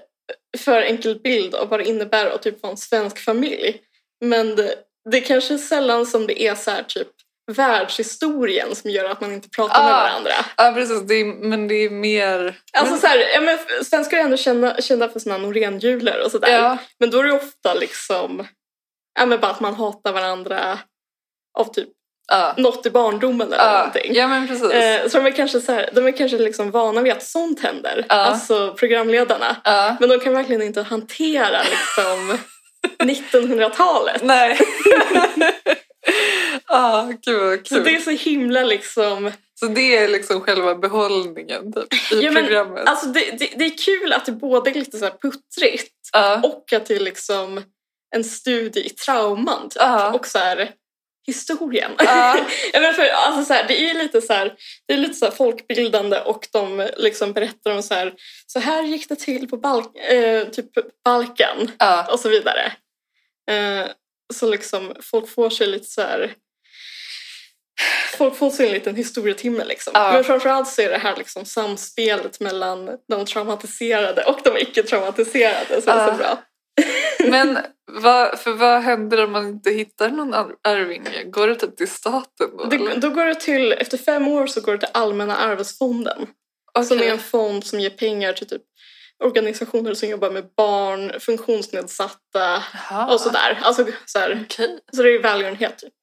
[0.58, 3.82] för enkel bild av vad det innebär att typ vara en svensk familj.
[4.26, 4.76] Men det,
[5.12, 7.08] det kanske är sällan som det är så här typ
[7.52, 9.98] världshistorien som gör att man inte pratar med Ah.
[10.04, 10.32] varandra.
[10.58, 12.60] Ja precis, det är, men det är mer...
[12.74, 16.32] Alltså men, så här, ja, men svenskar är ändå kända, kända för sina Norénhjular och
[16.32, 16.50] sådär.
[16.50, 18.48] ja, Men då är det ofta liksom,
[19.20, 20.80] ja men bara att man hatar varandra
[21.60, 21.90] av typ
[22.32, 24.16] ja, något i barndomen eller ja, någonting.
[24.16, 24.72] ja men precis.
[24.72, 27.60] Eh, så de är kanske, så här, de är kanske liksom vana vid att sånt
[27.60, 28.16] händer, Ja.
[28.16, 29.56] alltså programledarna.
[29.63, 29.96] ja.
[30.00, 32.38] Men de kan verkligen inte hantera liksom
[33.04, 34.24] 1900-talet.
[34.24, 34.58] Nej.
[36.66, 41.74] ah, gud vad Så det är så himla liksom, Så det är liksom själva behållningen
[41.74, 42.84] typ, i Ja, men, programmet?
[42.88, 45.94] alltså det, det, det är kul att det både är lite så här puttrigt
[46.44, 47.62] och att det är liksom
[48.16, 49.82] en studie i trauman typ.
[50.16, 50.72] Och så här
[51.28, 51.92] historien.
[51.98, 52.38] Ja.
[52.74, 54.54] Ja, men för, alltså så här, det är lite så här,
[54.88, 58.13] det är lite så folkbildande och de liksom berättar om så här,
[58.48, 60.70] så här gick det till på Balk, eh, typ
[61.06, 62.13] Balkan Ja.
[62.13, 62.72] och så vidare.
[63.52, 63.86] Eh,
[64.34, 66.34] så liksom folk får sig lite så här
[68.18, 69.92] Folk får sig en liten historietimme liksom.
[69.96, 70.12] Ja.
[70.13, 75.94] Men framförallt så är det här liksom samspelet mellan de traumatiserade och de icke-traumatiserade som
[76.00, 76.40] är så bra.
[77.20, 77.60] Men
[77.91, 81.23] vad, för vad händer om man inte hittar någon ar- arvinge?
[81.23, 82.63] Går det typ till staten då?
[82.63, 86.28] Det, då går det till, efter fem år så går det till Allmänna arvsfonden.
[86.88, 88.62] Som är en fond som ger pengar till typ
[89.23, 93.13] organisationer som jobbar med barn, funktionsnedsatta Jaha.
[93.13, 93.60] och sådär.
[93.62, 94.80] Alltså, så, här, Okej.
[94.93, 95.78] så det är välgörenhet.
[95.78, 95.93] Typ.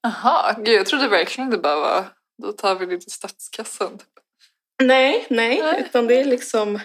[0.57, 2.05] Gud jag trodde verkligen det bara var
[2.43, 3.97] då tar vi det till statskassan.
[3.97, 4.07] Typ.
[4.83, 5.85] Nej, nej, Nej.
[5.89, 6.79] utan det är liksom...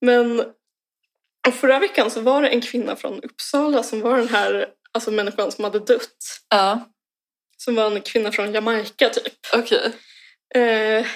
[0.00, 0.44] Men
[1.48, 5.10] och förra veckan så var det en kvinna från Uppsala som var den här alltså
[5.10, 6.40] människan som hade dött.
[6.50, 6.80] Ja,
[7.56, 9.32] Som var en kvinna från Jamaica typ.
[9.52, 9.92] okej.
[10.54, 11.06] eh,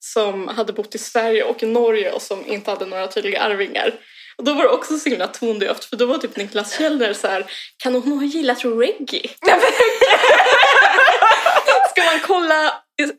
[0.00, 3.94] som hade bott i Sverige och i Norge och som inte hade några tydliga arvingar.
[4.36, 7.28] Och då var det också så himla tondövt för då var typ Niklas Källner så
[7.28, 9.22] här, kan hon ha gillat reggae?
[11.90, 12.74] Ska man kolla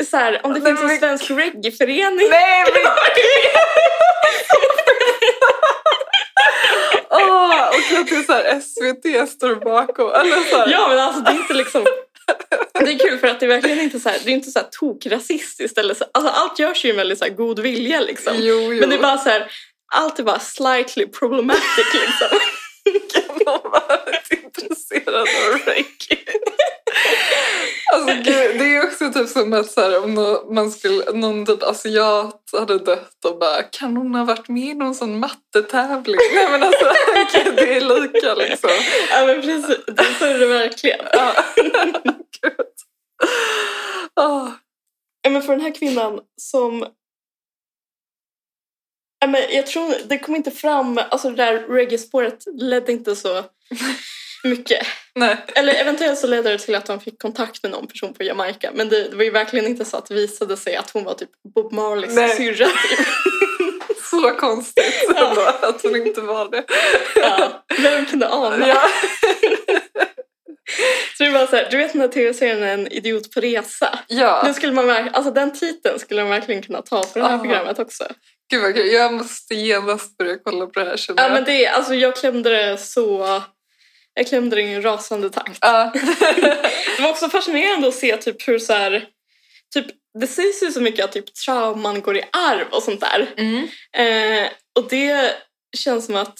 [0.10, 2.30] så här, om det finns en svensk reggaeförening?
[2.30, 2.84] Nej men
[7.10, 10.12] Åh, och att det är så här SVT står bakom.
[10.12, 10.68] Eller så här.
[10.72, 11.86] Ja men alltså det är inte liksom
[12.74, 14.60] det är kul för att det är verkligen inte så här, det är inte så
[14.60, 18.34] här tokrasistiskt eller så, alltså allt görs ju med väldigt så här god vilja liksom.
[18.38, 18.80] Jo, jo.
[18.80, 19.52] Men det är bara så här,
[19.94, 22.40] allt är bara slightly problematic liksom.
[23.14, 24.00] Kan någon vara
[24.44, 25.26] intresserad av
[25.66, 26.40] reggae?
[27.94, 31.46] Alltså gud, det är också typ som att så här, om nå- man skulle, någon
[31.46, 36.18] typ asiat hade dött och bara kan hon ha varit med i någon sån mattetävling?
[36.36, 36.86] Nej men alltså
[37.56, 38.70] det är lika liksom.
[39.12, 41.06] Ja men precis, det är det verkligen.
[41.14, 41.34] Ja.
[42.42, 42.54] Gud.
[44.14, 44.48] Ah.
[45.22, 46.86] Ja, men för den här kvinnan som...
[49.28, 53.44] Men jag tror det kom inte fram, alltså det där reggae-spåret ledde inte så
[54.44, 54.88] mycket.
[55.16, 55.38] Nej.
[55.56, 58.72] Eller eventuellt så ledde det till att de fick kontakt med någon person på Jamaica.
[58.74, 61.14] Men det, det var ju verkligen inte så att det visade sig att hon var
[61.14, 62.66] typ Bob Marleys syrra.
[62.66, 63.08] Typ.
[64.10, 66.64] Så konstigt ändå att hon inte var det.
[67.16, 68.68] Ja, vem kunde ana?
[68.68, 68.82] Ja.
[71.18, 74.00] Så det var så här, du vet den här tv-serien En idiot på resa?
[74.08, 74.42] ja.
[74.44, 77.44] Den, skulle man, alltså den titeln skulle man verkligen kunna ta för det här Aha.
[77.44, 78.04] programmet också.
[78.50, 78.88] Gud vad kul.
[78.88, 81.34] Jag måste genast börja kolla på det här känner Ja jag.
[81.34, 83.42] men det, är- alltså jag klämde det så...
[84.14, 85.58] Jag klämde det i en rasande takt.
[85.62, 85.92] Ja.
[86.98, 89.06] Det var också fascinerande att se typ hur så här...
[89.74, 89.86] Typ,
[90.20, 93.34] det sägs ju så mycket att typ trauman går i arv och sånt där.
[93.38, 93.68] Mm.
[93.94, 95.36] Eh, och det
[95.78, 96.40] känns som att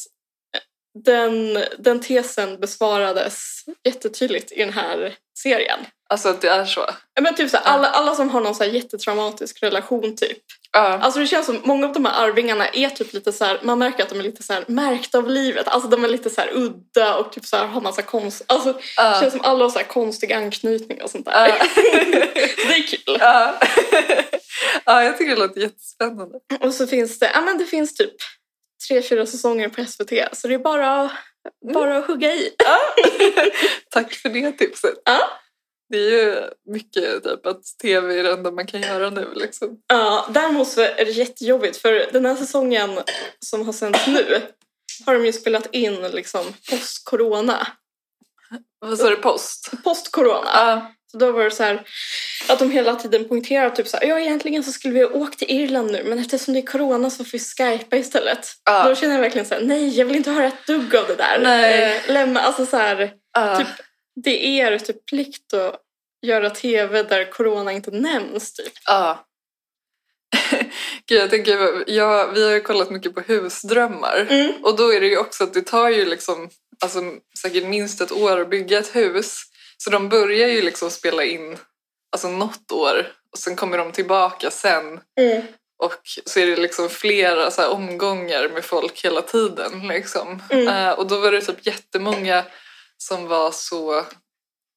[1.06, 5.80] den, den tesen besvarades jättetydligt i den här serien.
[6.10, 6.86] Alltså att det är så.
[7.22, 10.38] Men typ så här, alla, alla som har någon så jättetraumatisk relation typ.
[10.72, 10.80] Ja.
[11.02, 13.80] Alltså det känns som många av de här arvingarna är typ lite så här, man
[13.80, 15.68] märker att de är lite så här märkta av livet.
[15.68, 18.42] Alltså de är lite så här udda och typ så här har massa konst...
[18.48, 19.18] Alltså det Ja.
[19.20, 21.48] känns som alla har så här konstig anknytning och sånt där.
[22.56, 23.18] Så det är kul.
[23.20, 23.60] Ja.
[24.86, 26.40] ja, jag tycker det låter jättespännande.
[26.62, 28.14] Och så finns det, ja men det finns typ
[28.88, 30.12] tre, fyra säsonger på SVT.
[30.38, 31.12] Så det är bara,
[31.74, 32.52] bara att hugga i.
[33.90, 34.94] Tack för det tipset.
[35.90, 36.36] Det är ju
[36.74, 39.78] mycket typ att tv är det enda man kan göra nu liksom.
[39.88, 43.00] Ja, däremot så är det jättejobbigt för den här säsongen
[43.40, 44.42] som har sänts nu
[45.06, 47.68] har de ju spelat in liksom post-corona.
[48.80, 49.16] Vad sa du?
[49.16, 49.72] Post?
[49.84, 50.50] post-corona.
[50.54, 50.94] Ja.
[51.12, 51.82] Så då var det så här
[52.50, 55.40] att de hela tiden poängterar typ så här, ja egentligen så skulle vi ha åkt
[55.40, 58.48] till Irland nu men eftersom det är corona så får vi skypa istället.
[58.66, 58.84] Ja.
[58.90, 61.16] Då känner jag verkligen så här, nej jag vill inte höra ett dugg av det
[61.16, 61.40] där.
[61.44, 62.02] Nej.
[62.08, 63.58] Eh, lämna, alltså så här, Ja.
[63.58, 63.68] typ,
[64.24, 65.82] det är typ plikt att
[66.22, 68.74] göra tv där corona inte nämns typ.
[68.86, 69.26] Ja.
[71.06, 74.28] Gud, jag tänker, ja, vi har ju kollat mycket på husdrömmar.
[74.30, 74.54] Mm.
[74.64, 76.50] Och då är det ju också att det tar ju liksom,
[76.84, 77.00] alltså,
[77.42, 79.42] säkert minst ett år att bygga ett hus.
[79.78, 81.58] Så de börjar ju liksom spela in
[82.12, 85.00] alltså, något år och sen kommer de tillbaka sen.
[85.20, 85.42] Mm.
[85.84, 89.88] Och så är det liksom flera så här, omgångar med folk hela tiden.
[89.88, 90.44] Liksom.
[90.50, 90.68] Mm.
[90.68, 92.44] Eh, och då var det typ jättemånga
[93.04, 93.98] som var så...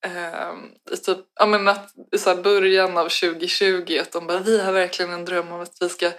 [0.06, 0.52] Eh,
[0.92, 4.72] i typ, ja, men att, I så början av 2020 att de bara vi har
[4.72, 6.10] verkligen en dröm om att vi ska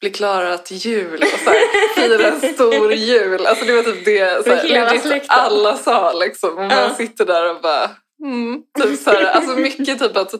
[0.00, 3.46] bli klara till jul och så här, fira en stor jul.
[3.46, 5.30] Alltså det var typ det, så här, legit släkten.
[5.30, 6.50] alla sa liksom.
[6.50, 6.94] Och man Ja.
[6.94, 7.90] sitter där och bara
[8.24, 10.34] mm, typ så här, alltså mycket typ att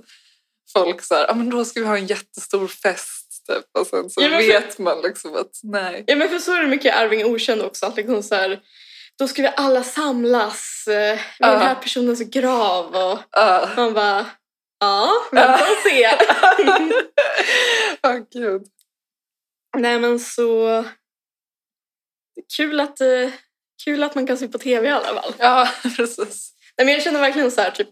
[0.73, 3.65] folk så här, ja men då ska vi ha en jättestor fest typ.
[3.81, 6.05] Och sen så Ja, för- vet man liksom att nej.
[6.07, 7.87] Ja men för så är det mycket Arving okänd också.
[7.87, 8.61] Att liksom så här,
[9.23, 11.51] då ska vi alla samlas eh, vid Ja.
[11.51, 12.87] den här personens grav.
[12.97, 13.19] Och
[13.77, 14.27] man bara,
[14.81, 16.09] ja, vänta och se.
[18.03, 18.63] Åh gud.
[19.77, 20.85] Nej men så
[22.57, 23.31] kul att, eh,
[23.85, 25.35] kul att man kan se på tv i alla fall.
[25.39, 26.53] Ja, precis.
[26.79, 27.89] Nej, men jag känner verkligen så här, typ,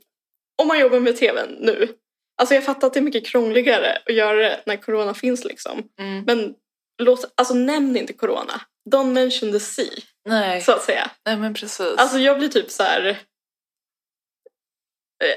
[0.62, 1.94] om man jobbar med tv nu.
[2.40, 5.82] Alltså jag fattar att det är mycket krångligare att göra det när corona finns liksom.
[6.00, 6.24] Mm.
[6.26, 6.54] Men
[7.02, 8.60] låt, alltså nämn inte corona.
[8.90, 9.86] Don't mention the sea,
[10.28, 10.60] Nej.
[10.60, 11.10] så att säga.
[11.26, 11.80] nej, men precis.
[11.98, 13.06] Alltså jag blir typ så här.
[13.06, 13.16] eh,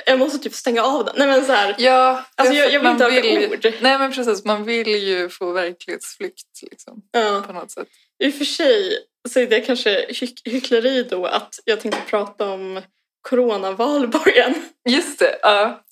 [0.05, 1.15] Jag måste typ stänga av den.
[1.17, 1.75] Nej men så här.
[1.77, 3.65] ja, Alltså jag, jag vill inte vill ord.
[3.81, 7.43] Nej men precis, man vill ju få verklighetsflykt liksom, Ja.
[7.47, 7.87] på något sätt.
[8.23, 8.97] I och för sig
[9.29, 12.81] så är det kanske hyck- hyckleri då att jag tänkte prata om
[13.21, 14.53] coronavalborgen.
[14.89, 15.83] Just det, ja.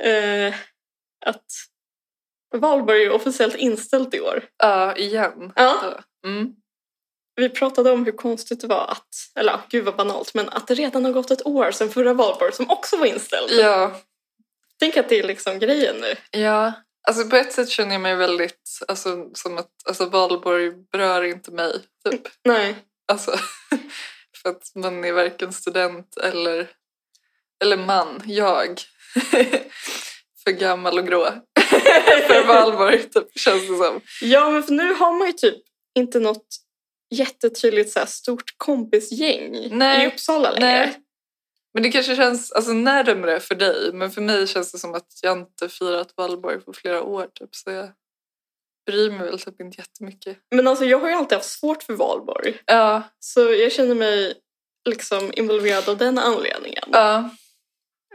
[0.00, 0.54] Eh,
[1.26, 1.44] att
[2.56, 4.44] valborg är officiellt inställt i år.
[4.56, 5.52] Ja, igen.
[5.56, 6.00] Ja.
[6.26, 6.54] Mm.
[7.36, 10.74] Vi pratade om hur konstigt det var att, eller gud vad banalt, men att det
[10.74, 13.50] redan har gått ett år sedan förra valborg som också var inställd.
[13.50, 14.00] Ja,
[14.78, 16.40] Tänk att det är liksom grejen nu.
[16.40, 16.72] ja.
[17.08, 21.50] Alltså på ett sätt känner jag mig väldigt, alltså som att alltså, valborg berör inte
[21.50, 22.20] mig, typ.
[22.44, 22.76] Nej.
[23.12, 23.30] Alltså,
[24.42, 26.70] för att man är varken student eller,
[27.64, 28.80] eller man, jag.
[30.44, 31.24] för gammal och grå.
[32.28, 34.00] för valborg, typ, känns det som.
[34.20, 35.62] Ja, men för nu har man ju typ
[35.94, 36.46] inte något
[37.14, 40.04] jättetydligt så här stort kompisgäng Nej.
[40.04, 40.66] i Uppsala längre.
[40.66, 41.00] Nej.
[41.74, 43.92] Men det kanske känns alltså, närmare för dig.
[43.92, 47.26] Men för mig känns det som att jag inte firat valborg på flera år.
[47.34, 47.88] Typ, så jag
[48.86, 50.38] bryr mig väl typ inte jättemycket.
[50.50, 52.58] Men alltså jag har ju alltid haft svårt för valborg.
[52.66, 54.34] Ja, Så jag känner mig
[54.88, 56.84] liksom involverad av den anledningen.
[56.92, 57.30] ja,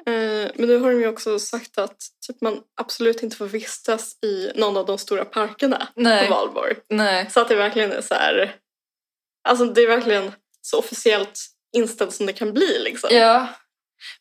[0.06, 4.24] Eh, Men nu har de ju också sagt att typ, man absolut inte får vistas
[4.24, 6.76] i någon av de stora parkerna nej, på valborg.
[6.90, 7.30] nej.
[7.30, 8.56] Så att det verkligen är så här...
[9.50, 10.32] Alltså det är verkligen
[10.62, 11.40] så officiellt
[11.76, 13.10] inställt som det kan bli liksom.
[13.14, 13.48] Ja.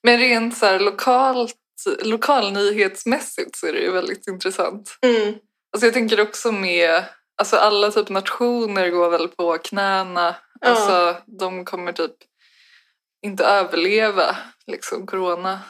[0.03, 1.55] Men rent så här lokalt,
[2.03, 4.99] lokalnyhetsmässigt så är det ju väldigt intressant.
[5.03, 5.35] Mm.
[5.73, 7.05] Alltså jag tänker också med,
[7.41, 10.37] alltså alla typ nationer går väl på knäna.
[10.61, 10.69] Ja.
[10.69, 12.15] Alltså de kommer typ
[13.27, 14.37] inte överleva
[14.67, 15.61] liksom corona.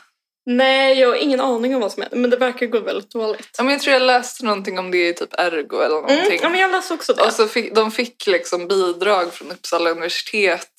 [0.50, 3.48] Nej, jag har ingen aning om vad som händer men det verkar gå väldigt dåligt.
[3.58, 6.18] Ja, men jag tror jag läste någonting om det i typ Ergo eller någonting.
[6.18, 7.22] Mm, ja, men jag läste också det.
[7.22, 10.70] Och så fick, de fick liksom bidrag från Uppsala universitet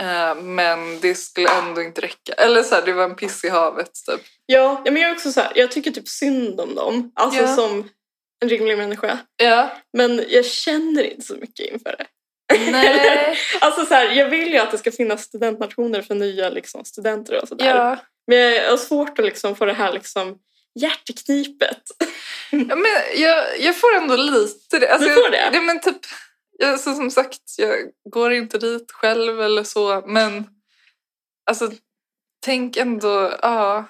[0.00, 2.32] eh, men det skulle ändå inte räcka.
[2.32, 4.20] Eller så här, det var en piss i havet typ.
[4.46, 7.12] Ja, ja, men jag är också så här, jag tycker typ synd om dem.
[7.14, 7.54] Alltså Ja.
[7.56, 7.88] som
[8.42, 9.18] en rimlig människa.
[9.36, 12.06] Ja, Men jag känner inte så mycket inför det.
[12.70, 16.84] nej, Alltså så här, jag vill ju att det ska finnas studentnationer för nya liksom,
[16.84, 17.66] studenter och sådär.
[17.76, 17.98] ja.
[18.26, 20.38] Men jag har svårt att liksom få det här liksom
[20.80, 21.82] hjärteknipet.
[22.50, 24.92] ja men jag, jag får ändå lite det.
[24.92, 25.40] Alltså, Du får det?
[25.40, 26.00] Jag, ja, men typ,
[26.58, 27.76] jag, så som sagt, jag
[28.10, 30.46] går inte dit själv eller så men
[31.50, 31.70] alltså
[32.44, 33.84] tänk ändå, ja.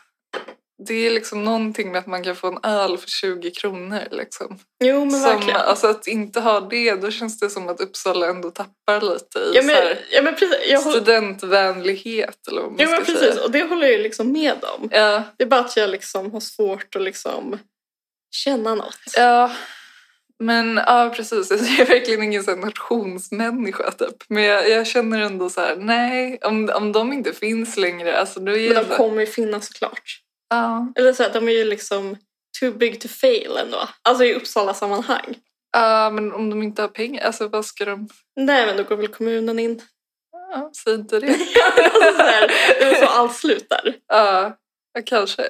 [0.87, 4.03] Det är liksom någonting med att man kan få en öl för 20 kronor.
[4.11, 4.59] Liksom.
[4.85, 5.61] Jo men Som, verkligen.
[5.61, 9.51] alltså att inte ha det, då känns det som att Uppsala ändå tappar lite i
[9.55, 10.59] Ja så men, ja, men precis.
[10.69, 13.21] Jag håller, studentvänlighet eller vad man ja, ska men precis.
[13.21, 13.45] säga.
[13.45, 14.89] Och det håller jag liksom med om.
[14.93, 17.59] Ja, Det är bara att jag liksom har svårt att liksom
[18.31, 18.99] känna något.
[19.17, 19.51] ja.
[20.39, 21.51] Men ja, precis.
[21.51, 24.17] Jag är verkligen ingen här nationsmänniska typ.
[24.29, 28.41] Men jag, jag känner ändå så här, nej, om, om de inte finns längre, alltså
[28.41, 28.97] då är Men de det...
[28.97, 30.21] kommer ju finnas såklart.
[30.55, 32.17] Ja, Eller så här, de är ju liksom
[32.61, 33.89] too big to fail ändå.
[34.03, 35.37] Alltså i Uppsala sammanhang.
[35.73, 38.09] ja, men om de inte har pengar, alltså vad ska de...
[38.37, 39.83] Nej men då går väl kommunen in.
[40.53, 41.27] Ja, säg inte det.
[41.29, 42.49] alltså, så här,
[42.79, 43.95] det är så allt slutar.
[44.09, 44.57] Ja,
[45.07, 45.49] kanske.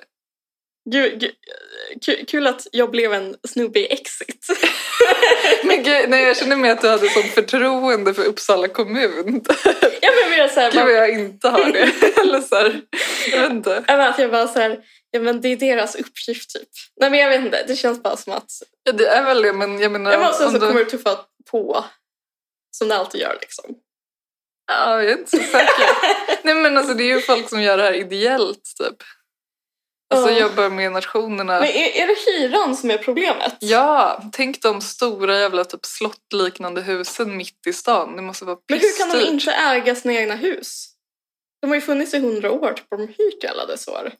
[0.90, 1.34] Gud, gud,
[2.04, 4.46] kul, kul att jag blev en snubbig exit.
[5.64, 9.44] Men gud, nej, jag känner mig att du hade sånt förtroende för Uppsala kommun.
[10.00, 11.92] ja, men mer så här, Gud vad jag inte har det.
[12.20, 12.80] Eller så här,
[13.32, 13.84] jag vet inte.
[13.86, 14.78] jag, vet, att jag bara så här,
[15.10, 16.68] ja men det är deras uppgift typ.
[17.00, 18.50] Nej men jag vet inte, det känns bara som att
[18.84, 20.12] Ja, det är väl det, men jag menar...
[20.12, 21.18] jag sen om så du- kommer det tuffa
[21.50, 21.84] på.
[22.70, 23.64] Som det alltid gör liksom.
[24.72, 25.86] Ja, jag är inte så säker.
[26.42, 28.96] Nej men alltså det är ju folk som gör det här ideellt typ.
[30.14, 30.40] Alltså Ja.
[30.40, 31.60] jobbar med nationerna.
[31.60, 33.56] Men är, är det hyran som är problemet?
[33.60, 38.16] Ja, tänk de stora jävla typ slottliknande husen mitt i stan.
[38.16, 40.90] Det måste vara Men hur kan de inte äga sina egna hus?
[41.62, 44.12] De har ju funnits i hundra år, typ har de hyrt i alla dessa år?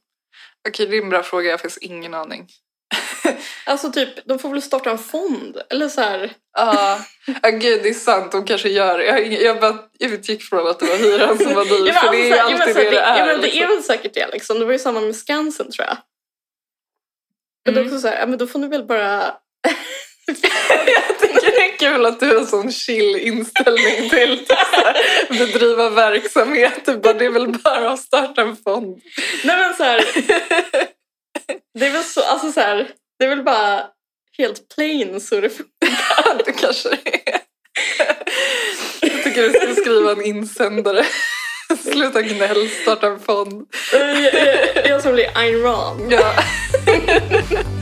[0.69, 1.45] Okej, det är en bra fråga.
[1.45, 2.49] Jag har faktiskt ingen aning.
[3.67, 5.57] Alltså typ, de får väl starta en fond?
[5.71, 6.33] Eller så här.
[6.57, 6.99] Ja,
[7.43, 8.33] ah, gud det är sant.
[8.33, 9.05] De kanske gör det.
[9.05, 11.87] Jag, jag, bara, utgick från att det var hyran som var dyr.
[11.87, 13.19] Ja, för det är alltså, ja, men alltid det det är.
[13.19, 13.63] Ja, men det liksom.
[13.63, 14.59] är väl säkert det liksom.
[14.59, 15.97] Det var ju samma med Skansen tror jag.
[17.65, 17.95] Men det är Mm.
[17.95, 19.35] också så här, ja men då får ni väl bara...
[20.27, 25.91] Jag tycker det är kul att du har en sån chill inställning till att bedriva
[25.91, 26.81] verksamhet.
[26.87, 29.01] Du bara, Det är väl bara att starta en fond.
[29.45, 30.05] Nej men så här,
[31.79, 33.87] det är väl så, alltså så här, det är väl bara
[34.39, 35.75] helt plain så det funkar.
[36.45, 37.41] Det kanske det är.
[39.01, 41.05] Jag tycker du ska skriva en insändare.
[41.83, 43.67] Sluta gnäll, starta en fond.
[43.93, 46.13] Jag, jag, jag som blir Ayn Rand.
[46.13, 46.35] Ja.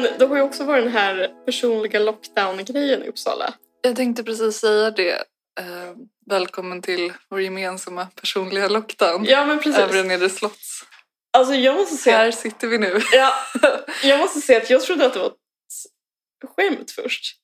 [0.00, 3.54] Men det har ju också varit den här personliga lockdown-grejen i Uppsala.
[3.82, 5.12] Jag tänkte precis säga det.
[5.60, 5.94] Eh,
[6.26, 9.24] välkommen till vår gemensamma personliga lockdown.
[9.24, 9.78] Ja men precis.
[9.78, 10.84] Övre Nedre Slotts.
[11.32, 13.00] Alltså jag måste säga, Här sitter vi nu.
[13.12, 13.32] ja,
[14.04, 17.36] jag måste säga att jag trodde att det var ett skämt först.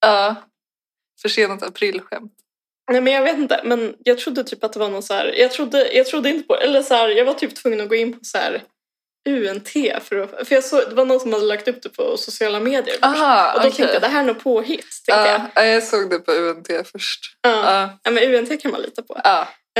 [0.00, 0.34] Ja.
[1.22, 2.32] Försenat aprilskämt.
[2.90, 5.34] Nej men jag vet inte, men jag trodde typ att det var någon så här,
[5.38, 7.94] jag trodde, jag trodde inte på eller så här, jag var typ tvungen att gå
[7.94, 8.62] in på så här
[9.28, 9.68] UNT
[10.02, 12.60] för att, för jag såg, det var någon som hade lagt upp det på sociala
[12.60, 12.96] medier.
[13.02, 13.76] Aha, Och då okej.
[13.76, 15.40] tänkte jag det här är nog påhitt, tänkte jag.
[15.54, 17.36] Ja, jag såg det på UNT först.
[17.42, 17.50] Ja.
[17.50, 17.98] Ja.
[18.02, 19.14] Ja, men UNT kan man lita på.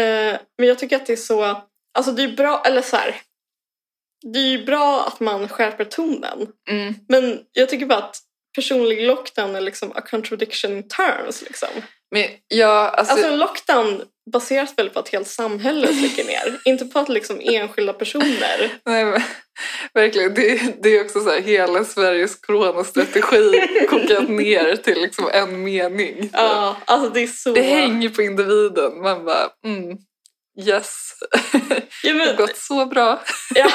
[0.01, 1.63] Eh, men jag tycker att det är så,
[1.99, 3.21] alltså det är bra, eller så här,
[4.33, 6.47] det är ju bra att man skärper tonen.
[6.71, 6.95] Mm.
[7.09, 8.17] Men jag tycker bara att
[8.55, 11.69] personlig lockdown är liksom a contradiction in terms liksom.
[12.11, 14.03] Men ja, alltså, Alltså en lockdown
[14.33, 16.61] baseras väl på att hela samhället släcker ner.
[16.65, 18.81] inte på att liksom enskilda personer.
[18.85, 19.23] nej, men,
[19.95, 20.35] verkligen.
[20.35, 26.31] Det, det är också så här, hela Sveriges coronastrategi kokat ner till liksom en mening.
[26.33, 27.53] Ja, alltså det är så...
[27.53, 29.03] Det hänger på individen.
[29.03, 29.99] Man bara, mm,
[30.67, 31.13] yes.
[31.33, 31.49] Ja,
[32.03, 33.21] Det har men, gått så bra.
[33.55, 33.71] ja.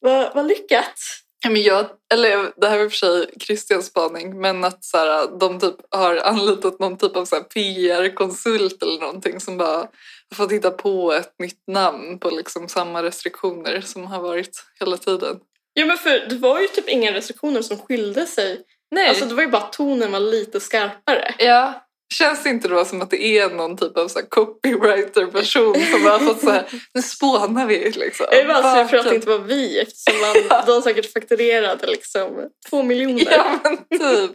[0.00, 1.23] vad, vad lyckat.
[1.44, 4.84] Ja, Men jag, eller det här var i och för sig Christians spaning, men att
[4.84, 9.88] så här, de typ har anlitat någon typ av PR-konsult eller någonting som bara har
[10.34, 15.36] fått hitta på ett nytt namn på liksom samma restriktioner som har varit hela tiden.
[15.74, 18.60] Ja men för det var ju typ inga restriktioner som skilde sig.
[18.90, 19.08] Nej.
[19.08, 21.34] Alltså det var ju bara att tonen var lite skarpare.
[21.38, 21.80] ja.
[22.14, 26.18] Känns det inte då som att det är någon typ av så copywriter-person som har
[26.18, 28.26] fått så här, nu spånar vi liksom.
[28.30, 31.86] Jag är bara sur för att det inte var vi eftersom man, de säkert fakturerade
[31.86, 33.26] liksom två miljoner.
[33.30, 34.30] Ja men typ.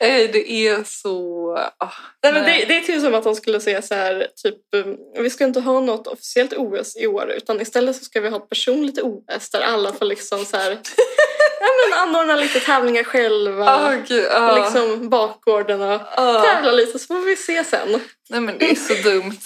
[0.00, 1.48] Nej, det är så...
[1.78, 1.92] ah,
[2.22, 2.60] Nej, men nej.
[2.60, 5.44] det, det är typ som att de skulle säga så här, typ, um, vi ska
[5.44, 8.98] inte ha något officiellt OS i år utan istället så ska vi ha ett personligt
[8.98, 10.78] OS där alla får liksom så här,
[11.64, 13.64] ja, men anordna lite tävlingar själva.
[13.64, 16.42] Ah, gud, och liksom bakgården och ah.
[16.42, 18.00] tävla lite så får vi se sen.
[18.30, 19.40] Nej men det är så dumt.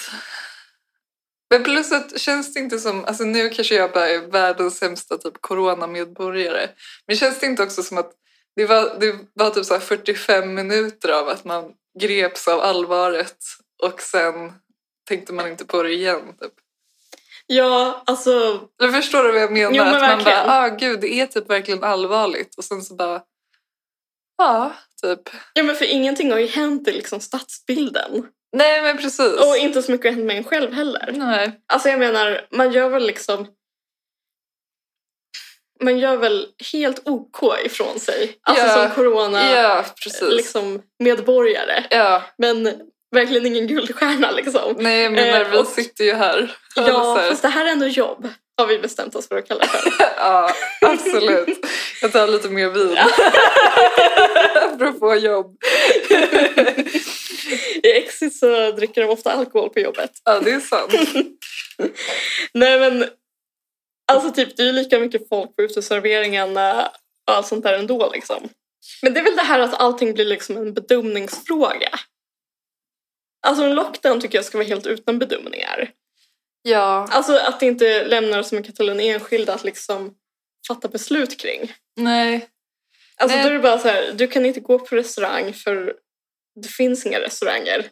[1.51, 5.19] Men plus att känns det inte som, alltså nu kanske jag bara är världens sämsta
[5.19, 6.69] typ coronamedborgare.
[7.07, 8.12] Men känns det inte också som att
[8.57, 13.37] det var, det var typ så här 45 minuter av att man greps av allvaret
[13.83, 14.53] och sen
[15.09, 16.23] tänkte man inte på det igen.
[16.41, 16.53] Typ.
[17.51, 19.72] Ja, alltså Eller förstår du vad jag menar?
[19.74, 20.46] Jo, men att man verkligen.
[20.46, 23.22] bara, ah gud det är typ verkligen allvarligt och sen så bara,
[24.38, 24.72] ja
[25.03, 25.20] typ.
[25.55, 28.26] ja, men för ingenting har ju hänt i liksom stadsbilden.
[28.57, 29.34] Nej men precis.
[29.34, 31.12] Och inte så mycket har hänt med en själv heller.
[31.14, 31.61] Nej.
[31.72, 33.46] Alltså jag menar, man gör väl liksom
[35.82, 38.38] man gör väl helt OK ifrån sig.
[38.42, 38.74] Alltså Ja.
[38.86, 40.22] som corona Ja precis.
[40.36, 41.84] liksom, medborgare.
[41.90, 42.22] Ja.
[42.38, 42.80] Men
[43.15, 44.75] verkligen ingen guldstjärna liksom.
[44.79, 46.57] Nej, menar Eh, vi och- sitter ju här.
[46.77, 48.29] Ja, fast det här är ändå jobb.
[48.57, 49.93] har vi bestämt oss för att kalla det för.
[50.17, 51.67] ja, absolut.
[52.03, 52.99] Jag tar lite mer vin.
[54.75, 55.57] Apropå jobb.
[57.83, 60.11] I Exit så dricker de ofta alkohol på jobbet.
[60.25, 60.93] Ja, det är sant.
[62.55, 63.05] Nej men,
[64.13, 66.91] alltså typ det är ju lika mycket folk på uteserveringarna
[67.29, 68.49] och allt sånt där ändå liksom.
[69.03, 71.91] Men det är väl det här att allting blir liksom en bedömningsfråga.
[73.47, 75.91] Alltså en lockdown tycker jag ska vara helt utan bedömningar.
[76.62, 80.14] Ja, Alltså att det inte lämnar till en enskild att liksom
[80.68, 81.72] fatta beslut kring.
[81.97, 82.49] nej.
[83.20, 83.45] Alltså Nej.
[83.45, 85.95] då är det bara så här, du kan inte gå på restaurang för
[86.62, 87.86] det finns inga restauranger.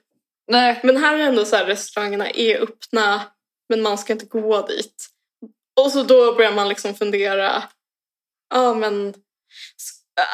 [0.53, 3.23] Nej, Men här är ändå så här, restaurangerna är öppna
[3.69, 5.07] men man ska inte gå dit.
[5.81, 7.63] Och så då börjar man liksom fundera,
[8.55, 9.15] ja men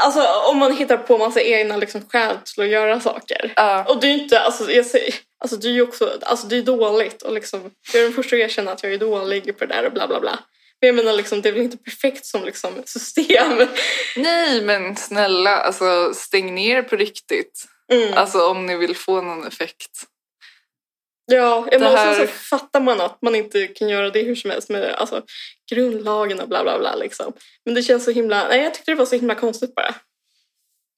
[0.03, 3.53] Alltså om man hittar på massa egna liksom, skäl till att göra saker.
[3.57, 3.85] ja.
[3.89, 6.63] Och det är inte, alltså, jag säger, alltså det är ju också, alltså det är
[6.63, 9.75] dåligt och liksom, jag är den första att erkänna att jag är dålig på det
[9.75, 10.39] där och bla bla bla.
[10.81, 13.69] Men jag menar liksom, det är väl inte perfekt som liksom, system.
[14.17, 17.65] Nej, men snälla, alltså stäng ner på riktigt.
[17.93, 18.15] Mm.
[18.15, 19.91] Alltså om ni vill få någon effekt.
[21.27, 24.23] Ja, men Det och här- sen så fattar man att man inte kan göra det
[24.23, 25.23] hur som helst med alltså,
[25.71, 26.95] grundlagen och bla bla bla.
[26.95, 27.33] Liksom.
[27.65, 29.95] Men det känns så himla, nej jag tyckte det var så himla konstigt bara.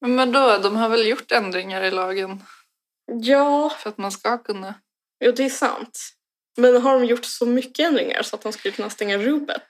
[0.06, 2.42] Men då, de har väl gjort ändringar i lagen
[3.06, 4.74] Ja, för att man ska kunna.
[5.24, 5.98] jo, det är sant.
[6.56, 9.68] Men har de gjort så mycket ändringar så att de skulle kunna stänga rubbet?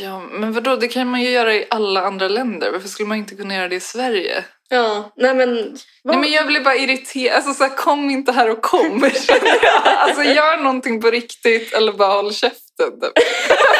[0.00, 2.72] Ja, men vadå, det kan man ju göra i alla andra länder.
[2.72, 4.44] Varför skulle man inte kunna göra det i Sverige?
[4.68, 5.76] Ja, nej men...
[6.02, 7.36] vad- Nej men jag blir bara irriterad.
[7.36, 9.04] Alltså så här, kom inte här och kom.
[9.84, 13.00] alltså gör någonting på riktigt eller bara håll käften.
[13.00, 13.12] typ.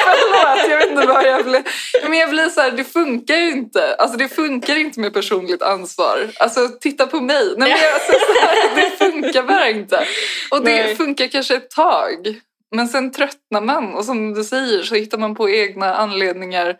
[0.04, 1.62] Förlåt, jag vet inte vad jag blir.
[2.08, 3.94] Men jag blir så här, det funkar ju inte.
[3.94, 6.30] Alltså det funkar inte med personligt ansvar.
[6.40, 7.44] Alltså titta på mig.
[7.56, 10.06] Nej, men jag, alltså, så här, det funkar bara inte.
[10.50, 10.96] Och det Nej.
[10.96, 12.40] funkar kanske ett tag.
[12.76, 16.76] Men sen tröttnar man och som du säger så hittar man på egna anledningar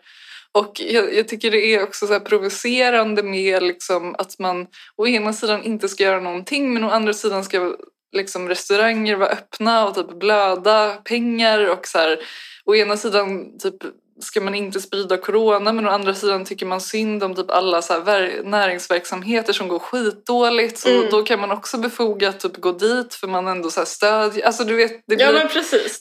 [0.55, 5.07] och jag, jag tycker det är också så här provocerande med liksom att man å
[5.07, 7.75] ena sidan inte ska göra någonting men å andra sidan ska
[8.15, 12.19] liksom restauranger vara öppna och typ blöda pengar och så här,
[12.65, 13.75] å ena sidan typ
[14.21, 17.81] ska man inte sprida corona men å andra sidan tycker man synd om typ alla
[17.81, 20.77] så här ver- näringsverksamheter som går skitdåligt.
[20.77, 21.09] Så Mm.
[21.11, 24.63] då kan man också befogat typ gå dit för man ändå så här stödjer, alltså
[24.63, 25.31] du vet det blir, Ja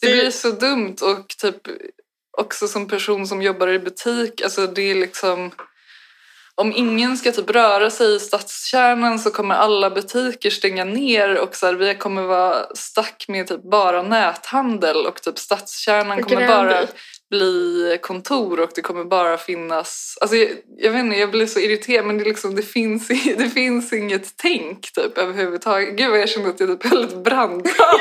[0.01, 1.57] Det, blir så dumt och typ
[2.37, 5.51] också som person som jobbar i butik, alltså det är liksom
[6.57, 11.57] om ingen ska typ röra sig i stadskärnan så kommer alla butiker stänga ner och
[11.57, 16.53] så här, vi kommer vara stack med typ bara näthandel och typ stadskärnan kommer Gränby.
[16.53, 16.87] bara
[17.31, 20.19] bli kontor och det kommer bara finnas...
[20.21, 23.09] Alltså jag, jag vet inte, jag blir så irriterad men det, liksom, det, finns,
[23.39, 25.97] det finns inget tänk typ överhuvudtaget.
[25.97, 28.01] Gud vad jag kände att jag typ höll ett brandtal.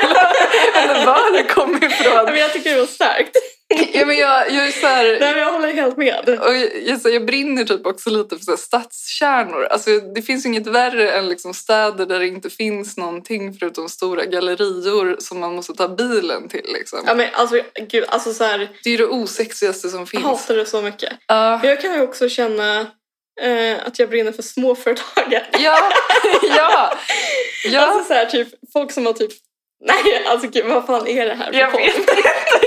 [0.74, 2.24] Eller var det kom ifrån.
[2.24, 3.36] men jag tycker det var starkt.
[3.92, 6.28] Ja, men jag, jag är så här, Nej jag håller helt med.
[6.28, 9.64] och jag, jag, här, jag brinner typ också lite för så här, stadskärnor.
[9.64, 14.24] Alltså, det finns inget värre än liksom städer där det inte finns någonting förutom stora
[14.24, 16.66] gallerior som man måste ta bilen till.
[16.74, 16.98] Liksom.
[17.06, 17.60] Ja men alltså
[17.90, 20.22] gud, alltså så här, Det är det osexigaste som jag finns.
[20.24, 21.12] hatar det så mycket.
[21.28, 22.80] Men jag kan ju också känna
[23.40, 25.46] eh, att jag brinner för småföretagare.
[25.52, 25.78] Ja,
[26.56, 26.92] ja,
[27.64, 27.80] ja.
[27.80, 29.30] Alltså så här, typ folk som har typ
[29.86, 31.80] Nej, alltså gud, vad fan är det här för jag, podd?
[31.80, 32.12] vet inte,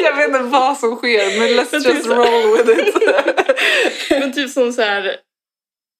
[0.03, 2.95] jag vet inte vad som sker men let's Men just så- roll with it.
[4.09, 5.17] Men typ som så här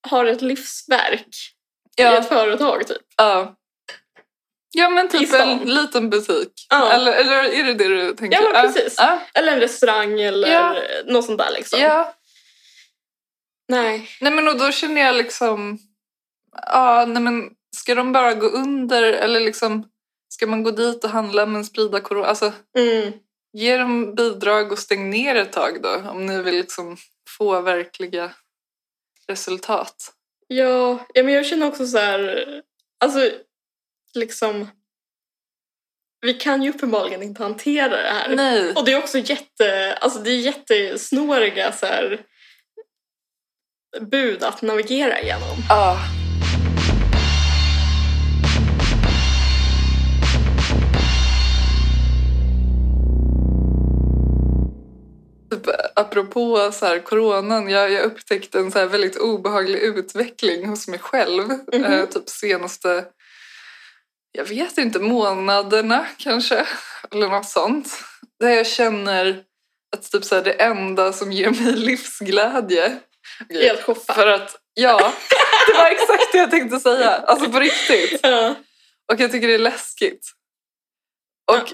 [0.09, 1.27] har ett livsverk
[1.97, 3.01] i Ja, ett företag typ.
[3.17, 3.55] ja.
[4.73, 6.51] ja men I typ en liten butik.
[6.69, 6.91] Ja.
[6.91, 8.41] Eller, eller är det det du tänker?
[8.41, 8.95] Ja, men precis.
[8.97, 10.75] Ja, Eller en restaurang eller Ja.
[11.05, 11.79] något sånt där liksom.
[11.79, 12.13] ja.
[13.69, 14.09] Nej.
[14.21, 15.79] Nej men och då känner jag liksom,
[16.67, 19.85] ja nej men ska de bara gå under eller liksom
[20.29, 22.27] ska man gå dit och handla men sprida corona?
[22.27, 23.13] Alltså Mm.
[23.53, 26.97] ge dem bidrag och stäng ner ett tag då om ni vill liksom
[27.37, 28.31] få verkliga
[29.27, 30.13] resultat.
[30.47, 32.45] Ja, ja, men jag känner också så här,
[32.99, 33.31] alltså
[34.13, 34.67] liksom
[36.21, 38.35] vi kan ju uppenbarligen inte hantera det här.
[38.35, 38.73] Nej.
[38.73, 42.25] Och det är också jätte, alltså det är jättesnåriga så här,
[44.01, 45.57] bud att navigera igenom.
[45.69, 45.97] Ja.
[55.51, 60.87] Typ, apropå så här, coronan, jag, jag upptäckte en så här väldigt obehaglig utveckling hos
[60.87, 61.47] mig själv.
[61.73, 61.83] Mhm.
[61.83, 63.05] Eh, typ senaste,
[64.31, 66.65] jag vet inte, månaderna kanske.
[67.11, 67.99] Eller något sånt.
[68.39, 69.43] Där jag känner
[69.95, 72.99] att typ så här, det enda som ger mig livsglädje
[73.49, 74.13] Helt shoppa.
[74.13, 75.13] för att, ja,
[75.67, 77.09] det var exakt det jag tänkte säga.
[77.09, 78.19] Alltså på riktigt.
[78.23, 78.55] Ja.
[79.11, 80.31] Och jag tycker det är läskigt.
[81.51, 81.73] Och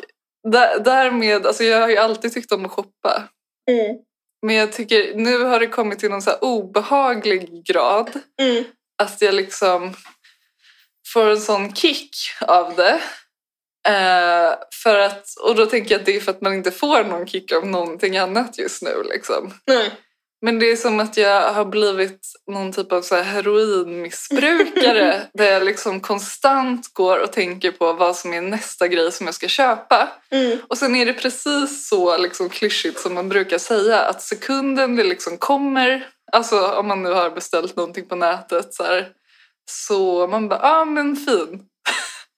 [0.52, 3.30] där, därmed, alltså jag har ju alltid tyckt om att shoppa.
[3.72, 3.98] Mm.
[4.46, 8.12] Men jag tycker nu har det kommit till någon så obehaglig grad
[8.42, 8.64] Mm.
[9.04, 9.94] att jag liksom
[11.14, 13.02] får en sån kick av det.
[13.88, 14.54] Eh,
[14.84, 17.28] för att, och då tänker jag att det är för att man inte får någon
[17.28, 19.04] kick av någonting annat just nu.
[19.14, 19.54] Liksom.
[19.66, 19.92] Nej.
[20.46, 22.20] Men det är som att jag har blivit
[22.52, 28.16] någon typ av så här heroinmissbrukare där jag liksom konstant går och tänker på vad
[28.16, 30.10] som är nästa grej som jag ska köpa.
[30.32, 30.58] Mm.
[30.68, 35.04] Och sen är det precis så liksom klyschigt som man brukar säga att sekunden det
[35.04, 39.08] liksom kommer, alltså om man nu har beställt någonting på nätet så här,
[39.72, 41.62] så man bara, ja ah, men fin.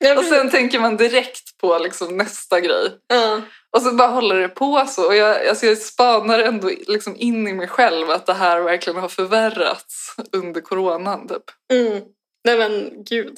[0.17, 2.91] Och sen tänker man direkt på liksom nästa grej.
[3.07, 3.41] ja.
[3.75, 5.07] Och så bara håller det på så.
[5.07, 8.99] Och jag, alltså jag spanar ändå liksom in i mig själv att det här verkligen
[8.99, 11.27] har förvärrats under coronan.
[11.27, 11.43] Typ.
[11.73, 12.03] Mm.
[12.43, 13.37] Nej men gud.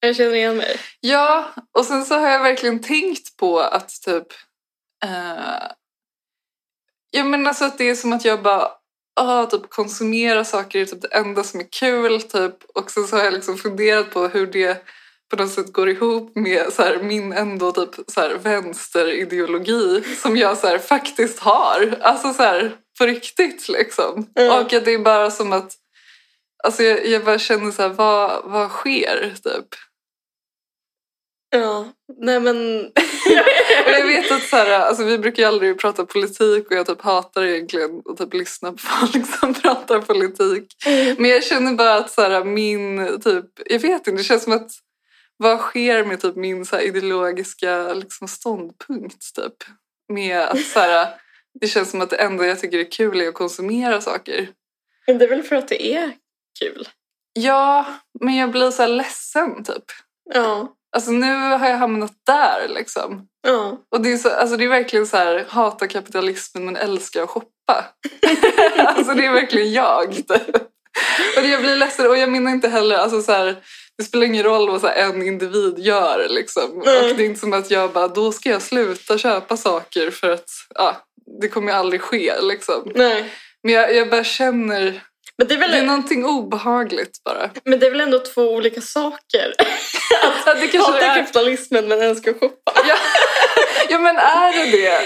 [0.00, 0.76] Jag känner igen mig.
[1.00, 1.48] Ja,
[1.78, 4.26] och sen så har jag verkligen tänkt på att typ...
[5.04, 5.70] Eh,
[7.10, 8.70] ja men alltså att det är som att jag bara
[9.20, 12.22] ah, typ konsumera saker är typ det enda som är kul.
[12.22, 12.64] Typ.
[12.74, 14.86] Och sen så har jag liksom funderat på hur det
[15.30, 20.36] på något sätt går ihop med så här, min ändå typ så här, vänsterideologi som
[20.36, 21.98] jag så här, faktiskt har.
[22.00, 24.26] Alltså så här, på riktigt liksom.
[24.38, 24.52] Mm.
[24.52, 25.72] Och att det är bara som att
[26.64, 29.66] Alltså jag, jag bara känner så här, vad, vad sker typ?
[31.50, 31.92] Ja.
[32.20, 32.90] Nej men.
[33.86, 37.00] Jag vet att så här, alltså vi brukar ju aldrig prata politik och jag typ
[37.02, 40.76] hatar egentligen att typ lyssna på folk som pratar politik.
[41.18, 44.52] Men jag känner bara att så här, min typ, jag vet inte, det känns som
[44.52, 44.70] att
[45.36, 49.64] vad sker med typ min så ideologiska liksom, ståndpunkt typ?
[50.12, 51.08] Med att så här,
[51.60, 54.48] det känns som att det enda jag tycker är kul är att konsumera saker.
[55.06, 56.12] Men det är väl för att det är
[56.60, 56.88] kul.
[57.32, 57.86] Ja,
[58.20, 59.84] men jag blir så här ledsen typ.
[60.34, 60.76] Ja.
[60.96, 63.28] Alltså nu har jag hamnat där liksom.
[63.42, 63.78] Ja.
[63.90, 67.30] Och det är, så, alltså det är verkligen så här, hata kapitalismen men älskar att
[67.30, 67.84] shoppa.
[68.78, 70.14] alltså det är verkligen jag.
[70.14, 70.56] Typ.
[71.38, 73.56] Och jag blir ledsen och jag menar inte heller, alltså så här,
[73.98, 76.82] det spelar ingen roll vad så en individ gör liksom.
[76.84, 77.10] Nej.
[77.10, 80.30] Och det är inte som att jag bara, då ska jag sluta köpa saker för
[80.30, 80.96] att ja,
[81.40, 82.92] det kommer ju aldrig ske liksom.
[82.94, 83.24] Nej.
[83.62, 85.00] Men jag, jag bara känner,
[85.38, 87.50] Men det, är väl, det är någonting obehagligt bara.
[87.64, 89.54] men det är väl ändå två olika saker.
[90.46, 91.14] Ja, det kanske Hata är.
[91.14, 92.72] kapitalismen men älskar att shoppa.
[92.88, 92.96] Ja.
[93.88, 94.96] ja men är det det?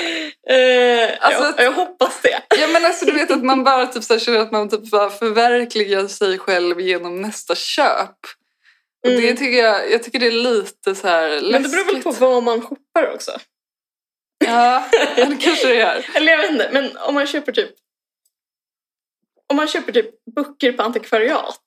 [0.55, 2.41] Eh, Alltså, jag, jag hoppas det.
[2.61, 4.91] Ja men alltså du vet att man bara typ så här känner att man typ
[4.91, 8.17] bara förverkligar sig själv genom nästa köp.
[9.05, 9.37] Och det Mm.
[9.37, 11.51] tycker jag, jag tycker det är lite så här läskigt.
[11.53, 13.39] Men det beror väl på vad man shoppar också.
[14.45, 16.07] Ja, det kanske det gör.
[16.15, 17.71] Eller jag vet inte, men om man köper typ
[19.47, 21.61] om man köper typ böcker på antikvariat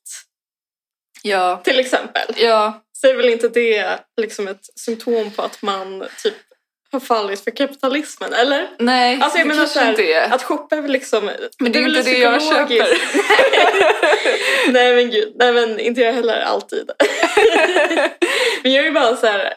[1.23, 6.07] Ja, till exempel ja, så är väl inte det liksom ett symptom på att man
[6.23, 6.36] typ
[6.92, 8.70] har fallit för kapitalismen, eller?
[8.80, 10.34] nej Alltså jag det menar kanske så här, inte är.
[10.34, 11.26] att shoppa är väl liksom...
[11.60, 13.04] Men det är väl inte det jag psykologiskt.
[14.68, 16.92] Nej men gud, nej men inte jag heller alltid.
[18.64, 19.54] men jag är ju bara så här.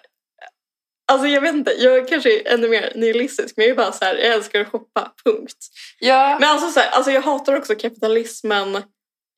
[1.13, 4.05] Alltså jag vet inte, jag kanske är ännu mer nihilistisk men jag är bara så
[4.05, 5.57] här, jag älskar att shoppa, punkt.
[5.99, 8.83] ja, Men alltså, så här, alltså jag hatar också kapitalismen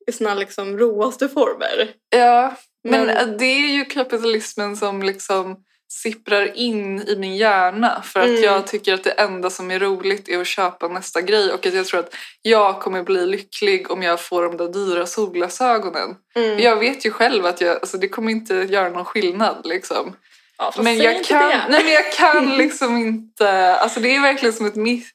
[0.07, 1.89] i sina liksom råaste former.
[2.09, 5.57] ja, men Men- det är ju kapitalismen som liksom
[5.89, 8.43] sipprar in i min hjärna för att Mm.
[8.43, 11.73] jag tycker att det enda som är roligt är att köpa nästa grej och att
[11.73, 16.15] jag tror att jag kommer bli lycklig om jag får de där dyra solglasögonen.
[16.35, 16.59] Mm.
[16.59, 20.15] Jag vet ju själv att jag, alltså det kommer inte göra någon skillnad liksom.
[20.57, 21.65] Ja, Men jag, kan, det.
[21.69, 25.09] nej, men jag kan liksom inte, alltså det är verkligen som ett miss,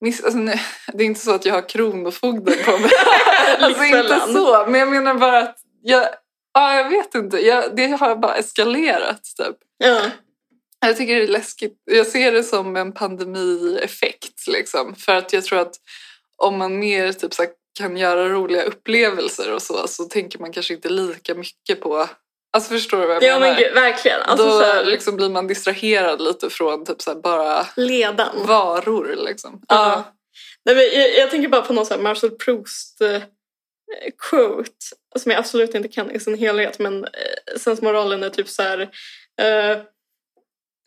[0.00, 0.60] miss alltså, nej,
[0.92, 2.90] det är inte så att jag har kronofogden på mig.
[3.60, 6.08] alltså inte så, men jag menar bara att jag,
[6.54, 9.56] ja, jag vet inte, jag, det har bara eskalerat typ.
[9.78, 10.10] Ja.
[10.80, 11.82] Jag tycker det är läskigt.
[11.84, 14.46] Jag ser det som en pandemieffekt.
[14.48, 14.94] Liksom.
[14.94, 15.74] För att jag tror att
[16.36, 17.46] om man mer typ, så
[17.78, 22.08] kan göra roliga upplevelser och så, så tänker man kanske inte lika mycket på...
[22.52, 23.54] Alltså förstår du vad jag ja menar?
[23.54, 24.22] men gud, verkligen.
[24.22, 28.46] Alltså, Då så här, liksom blir man distraherad lite från typ, så bara ledan.
[28.46, 29.14] varor.
[29.16, 29.62] Liksom.
[29.68, 30.04] Ja.
[30.64, 33.22] Nej, men jag, jag tänker bara på någon här Marcel Proust eh,
[34.30, 34.70] quote
[35.18, 38.90] som jag absolut inte kan i sin helhet men eh, sensmoralen är typ så här
[39.40, 39.82] eh,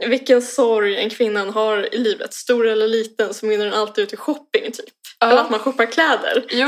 [0.08, 4.14] vilken sorg en kvinna har i livet, stor eller liten, så mynnar den alltid ut
[4.14, 4.86] i shopping typ.
[5.20, 5.30] Ja.
[5.30, 6.46] Eller att man shoppar kläder.
[6.50, 6.68] Jo,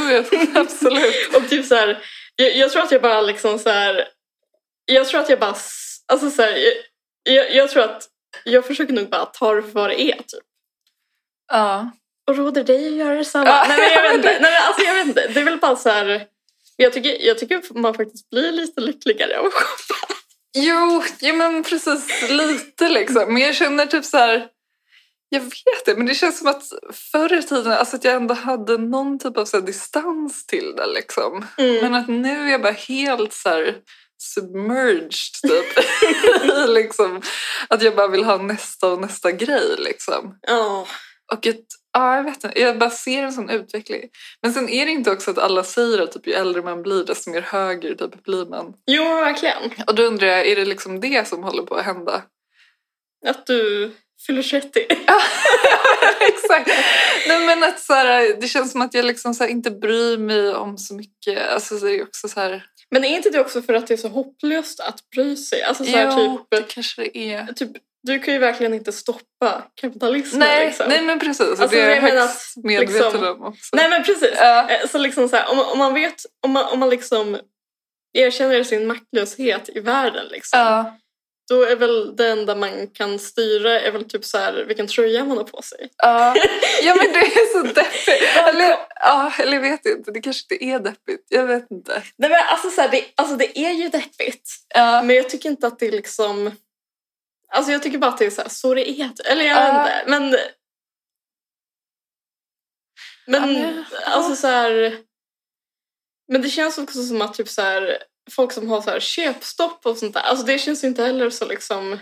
[0.56, 1.16] absolut.
[1.36, 2.04] Och typ så här,
[2.36, 4.08] jag, jag tror att jag bara liksom så här,
[4.86, 5.56] jag tror att jag bara,
[6.08, 6.74] alltså så här, jag,
[7.36, 8.08] jag, jag tror att
[8.44, 10.44] jag försöker nog bara ta det för vad det är typ.
[11.52, 11.92] Ja.
[12.28, 13.48] Och råder dig att göra detsamma.
[13.48, 13.66] Ja.
[13.68, 14.28] Nej men jag vet inte.
[14.42, 15.28] Nej, men alltså, jag vet inte.
[15.28, 16.28] Det är väl bara så här.
[16.76, 20.16] Jag tycker, jag tycker man faktiskt blir lite lyckligare av att shoppa.
[20.54, 23.34] Jo, ja, men precis lite liksom.
[23.34, 24.48] Men jag känner typ så här...
[25.30, 26.64] Jag vet det, men det känns som att
[27.12, 30.74] förr i tiden alltså att jag ändå hade någon typ av så här, distans till
[30.78, 30.88] det.
[30.88, 31.46] Liksom.
[31.58, 31.76] Mm.
[31.82, 33.76] Men att nu är jag bara helt så här,
[34.22, 35.86] submerged typ.
[36.68, 37.22] Liksom,
[37.68, 39.76] att jag bara vill ha nästa och nästa grej.
[39.78, 40.38] Liksom.
[40.42, 40.88] Ja.
[41.34, 44.02] Och ett, ja, jag vet inte, jag bara ser en sån utveckling.
[44.42, 47.04] Men sen är det inte också att alla säger att typ, ju äldre man blir
[47.06, 48.74] desto mer höger typ, blir man.
[48.88, 49.72] Jo, verkligen.
[49.88, 52.24] Och då undrar jag, är det liksom det som håller på att hända?
[53.28, 53.92] Att du
[54.28, 54.80] fyller 30.
[56.28, 56.72] Exakt.
[57.28, 60.18] Nej, men att så här, det känns som att jag liksom så här, inte bryr
[60.18, 61.50] mig om så mycket.
[61.50, 63.98] Alltså, det är också så här, Men är inte det också för att det är
[63.98, 65.64] så hopplöst att bry sig?
[65.64, 67.54] Alltså så här, jo, typ, det kanske det är.
[67.54, 67.72] typ,
[68.04, 70.40] du kan ju verkligen inte stoppa kapitalismen.
[70.40, 70.86] Nej, liksom.
[70.90, 71.42] nej men precis.
[71.42, 73.76] Alltså, det är jag högst medveten liksom- om också.
[73.76, 74.32] Nej men precis.
[74.32, 77.40] Eh, Så liksom så här, om, om man vet, om man, om man liksom
[78.14, 80.60] erkänner sin maktlöshet i världen liksom.
[80.60, 80.98] Ja.
[81.50, 85.26] Då är väl det enda man kan styra är väl typ så här vilken tröja
[85.26, 85.90] man har på sig.
[85.98, 86.36] Ja.
[86.84, 88.38] ja, men det är så deppigt.
[88.50, 91.26] Eller, ja, eller jag vet inte, det kanske inte är deppigt.
[91.30, 92.04] Jag vet inte.
[92.18, 94.50] Nej men alltså, så här, det, alltså det är ju deppigt.
[94.76, 96.52] Men jag tycker inte att det är liksom...
[97.52, 99.12] Alltså jag tycker bara att det är så, här, så det är.
[99.26, 99.84] Eller jag Ja.
[99.84, 100.10] vet inte.
[100.10, 100.36] Men...
[103.28, 104.98] Men Ja, men- alltså så här...
[106.28, 109.86] Men det känns också som att typ så här, folk som har så här köpstopp
[109.86, 112.00] och sånt där, alltså det känns inte heller så liksom...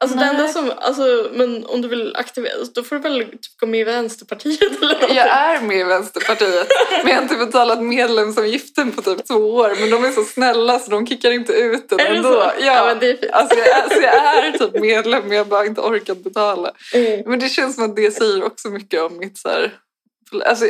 [0.00, 0.34] Alltså det Nej.
[0.34, 3.80] enda som, alltså, men om du vill aktivera, då får du väl typ gå med
[3.80, 5.14] i Vänsterpartiet eller något.
[5.14, 6.68] Jag är med i Vänsterpartiet,
[7.04, 9.76] men jag har inte betalat medlemsavgiften på typ två år.
[9.80, 12.32] Men de är så snälla så de kickar inte ut den Är det ändå.
[12.32, 12.50] så?
[12.60, 13.32] Ja, men det är fint.
[13.32, 16.72] Alltså jag, är, så jag är typ medlem men jag har bara inte orkat betala.
[16.94, 17.22] Mm.
[17.26, 19.72] Men det känns som att det säger också mycket om mitt så här,
[20.44, 20.66] alltså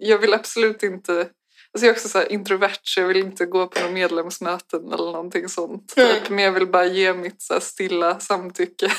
[0.00, 1.26] jag vill absolut inte
[1.74, 4.92] Alltså jag är också så här introvert så jag vill inte gå på några medlemsmöten
[4.92, 5.94] eller någonting sånt.
[5.94, 6.28] Typ.
[6.30, 8.88] Men jag vill bara ge mitt så stilla samtycke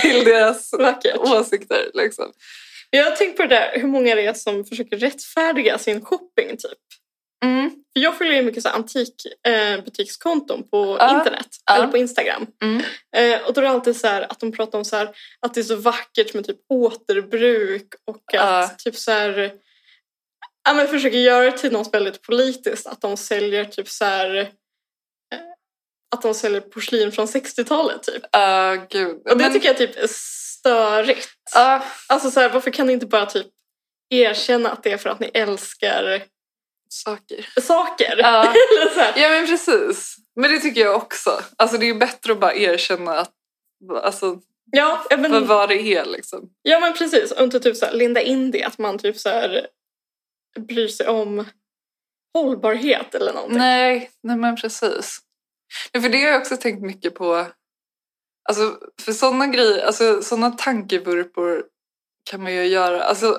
[0.00, 1.16] till deras Vackert.
[1.18, 1.90] åsikter.
[1.94, 2.32] Liksom.
[2.90, 6.48] Jag har tänkt på det där hur många det är som försöker rättfärdiga sin shopping
[6.48, 6.78] typ.
[7.44, 7.70] Mm.
[7.70, 11.18] För jag följer ju mycket så antikbutikskonton eh, på Ja.
[11.18, 11.74] internet Ja.
[11.76, 12.46] eller på Instagram.
[12.62, 12.82] Mm.
[13.16, 15.10] Eh, och då är det alltid så att de pratar om så här
[15.40, 19.52] att det är så vackert med typ återbruk och att typ så här
[20.64, 22.86] ja, men försöker göra det till något väldigt politiskt.
[22.86, 24.46] Att de säljer typ så här eh,
[26.14, 28.22] att de säljer porslin från 60-talet typ.
[28.32, 29.16] Ah, gud.
[29.16, 31.28] Och det Men- tycker jag typ är störigt.
[31.54, 33.46] Ja, Alltså så här, varför kan ni inte bara typ
[34.10, 36.22] erkänna att det är för att ni älskar
[36.88, 37.46] saker.
[37.60, 38.22] saker?
[38.22, 38.52] Här.
[39.16, 40.16] ja men precis.
[40.36, 41.42] Men det tycker jag också.
[41.56, 43.30] Alltså det är bättre att bara erkänna att,
[44.02, 44.38] alltså,
[44.72, 46.40] Ja, för men, vad det är liksom.
[46.62, 47.32] ja men precis.
[47.32, 49.66] Och inte typ så här, linda in det att man typ så här
[50.60, 51.44] bryr sig om
[52.34, 53.58] hållbarhet eller någonting.
[53.58, 55.18] Nej, nej men precis.
[55.94, 57.46] Nej, för det har jag också tänkt mycket på.
[58.48, 61.64] Alltså, för sådana grejer, alltså sådana tankevurpor
[62.30, 63.02] kan man ju göra.
[63.02, 63.38] Alltså,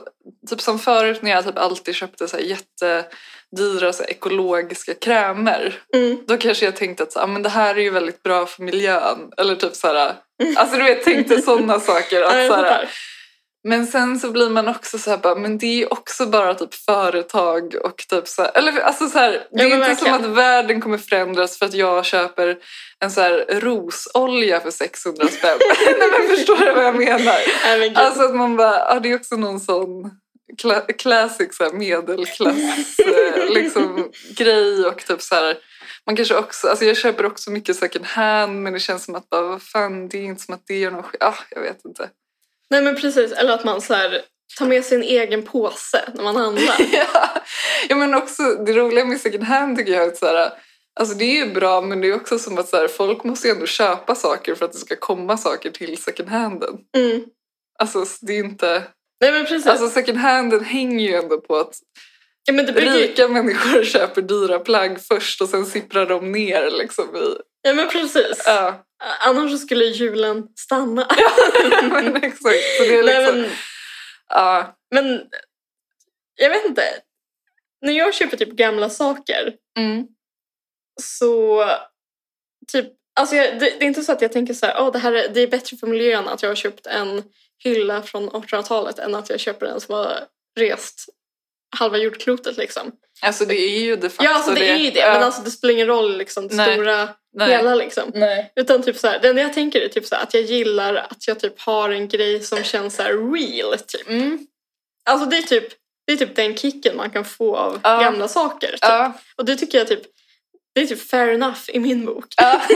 [0.49, 5.81] typ som förut när jag typ alltid köpte så här jättedyra så här ekologiska krämer.
[5.93, 6.17] Mm.
[6.27, 8.63] Då kanske jag tänkte att så, ah, men det här är ju väldigt bra för
[8.63, 9.31] miljön.
[9.37, 10.15] Eller typ så här,
[10.55, 12.21] alltså du vet, tänkte sådana saker.
[12.21, 12.89] Ja, Att, så här.
[13.63, 16.53] Men sen så blir man också så här, bara, men det är ju också bara
[16.55, 19.87] typ företag och typ så här, eller alltså så här, det Ja, är men inte
[19.89, 20.21] verkligen.
[20.21, 22.57] som att världen kommer förändras för att jag köper
[22.99, 25.57] en så här rosolja för 600 spänn.
[25.99, 27.37] Nej men förstår du vad jag menar?
[27.87, 27.97] Gud.
[27.97, 30.11] Alltså att man bara, ja det är också någon sån
[30.63, 35.57] kla- classic så här medelklass eh, liksom, grej och typ så här,
[36.05, 39.29] man kanske också, alltså jag köper också mycket second hand men det känns som att
[39.29, 42.09] bara, vad fan, det är inte som att det gör någon ah, jag vet inte.
[42.73, 44.21] Nej men precis, eller att man så här,
[44.57, 46.75] tar med sin egen påse när man handlar.
[46.91, 47.29] ja.
[47.89, 50.51] ja men också det roliga med second hand tycker jag är att så här,
[50.99, 53.47] alltså det är ju bra men det är också som att så här, folk måste
[53.47, 56.77] ju ändå köpa saker för att det ska komma saker till second handen.
[56.97, 57.23] Mm.
[57.79, 58.83] Alltså det är inte,
[59.21, 59.67] Nej men precis.
[59.67, 61.75] alltså second handen hänger ju ändå på att
[62.45, 66.71] ja, men det ju- rika människor köper dyra plagg först och sen sipprar de ner
[66.71, 68.43] liksom i, ja men precis.
[68.45, 68.85] ja.
[69.19, 71.07] Annars så skulle julen stanna.
[71.81, 72.77] men exakt.
[72.77, 73.49] Så det är Nej, liksom, men,
[74.29, 74.77] ja.
[74.91, 75.21] men
[76.35, 76.83] jag vet inte.
[77.81, 80.07] När jag köper typ gamla saker Mm.
[81.01, 81.65] så
[82.71, 84.99] typ, alltså jag, det, det är inte så att jag tänker så här, oh, det
[84.99, 87.23] här är, det är bättre för miljön att jag har köpt en
[87.63, 90.19] hylla från 1800-talet än att jag köper en som har
[90.59, 91.05] rest
[91.77, 92.91] halva jordklotet liksom.
[93.21, 95.51] Alltså det är ju de facto Ja, alltså det är ju det, men alltså det
[95.51, 96.73] spelar ingen roll liksom det Nej.
[96.73, 97.49] stora Nej.
[97.49, 98.11] hela liksom.
[98.13, 98.51] Nej.
[98.55, 100.95] Utan typ så här, det enda jag tänker är typ så här, att jag gillar
[100.95, 104.09] att jag typ har en grej som känns så real typ.
[104.09, 104.47] Mm.
[105.09, 105.67] Alltså det är typ,
[106.07, 107.99] det är typ den kicken man kan få av Ja.
[108.01, 108.67] gamla saker.
[108.71, 108.79] Typ.
[108.81, 109.13] Ja.
[109.35, 110.01] Och det tycker jag typ,
[110.75, 112.25] det är typ fair enough i min bok.
[112.37, 112.61] Ja.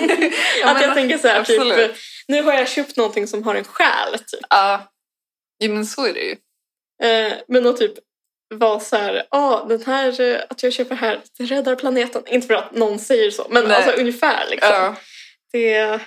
[0.61, 1.97] Ja, att jag tänker så här, typ,
[2.27, 4.45] nu har jag köpt någonting som har en själ typ.
[4.49, 4.91] Ja,
[5.57, 6.35] ja men så är det ju.
[7.03, 7.93] Eh, men att typ
[8.55, 12.23] vara så här, ah, den här, eh, att jag köper här, det räddar planeten.
[12.27, 13.75] Inte för att någon säger så, men Nej.
[13.75, 14.69] alltså ungefär liksom.
[14.73, 14.95] Ja.
[15.51, 15.99] Det,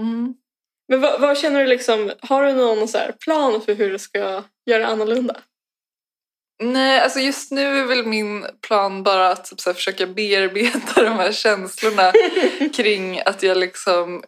[0.00, 0.34] Mm.
[0.88, 4.42] men vad, vad känner du liksom, har du någon så plan för hur du ska
[4.66, 5.36] göra annorlunda?
[6.62, 11.02] Nej, alltså just nu är väl min plan bara att typ, så här, försöka bearbeta
[11.04, 12.12] de här känslorna
[12.76, 14.24] kring att jag liksom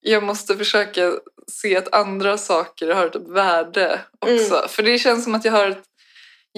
[0.00, 1.12] jag måste försöka
[1.50, 4.68] se att andra saker har ett värde också.
[4.68, 5.82] För det känns som att jag har ett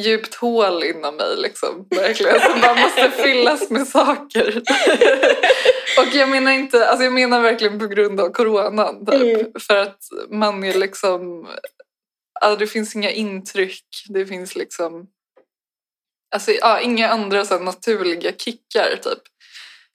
[0.01, 4.57] djupt hål inom mig liksom, verkligen, som bara måste fyllas med saker.
[5.99, 9.41] och jag menar inte, alltså jag menar verkligen på grund av coronan typ.
[9.41, 9.53] Mm.
[9.61, 9.99] För att
[10.30, 11.49] man är liksom,
[12.41, 15.07] alltså det finns inga intryck, det finns liksom,
[16.34, 19.22] alltså ja, inga andra så naturliga kickar typ.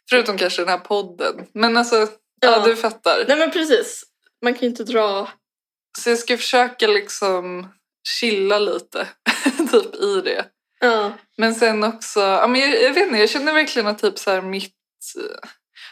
[0.09, 1.45] Förutom kanske den här podden.
[1.53, 2.07] Men alltså, ja,
[2.41, 2.63] Ja.
[2.65, 3.25] du fattar.
[3.27, 4.03] Nej men precis,
[4.43, 5.29] man kan ju inte dra...
[5.97, 7.67] Så jag ska försöka liksom
[8.07, 9.07] chilla lite
[9.81, 10.45] typ i det.
[10.79, 14.19] Ja, Men sen också, ja, men jag, jag vet inte, jag känner verkligen att typ
[14.19, 14.75] så här mitt...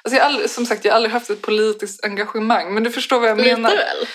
[0.03, 3.19] Alltså jag aldrig, som sagt, jag har aldrig haft ett politiskt engagemang, men du förstår
[3.19, 3.69] vad jag lite menar.
[3.69, 4.07] väl?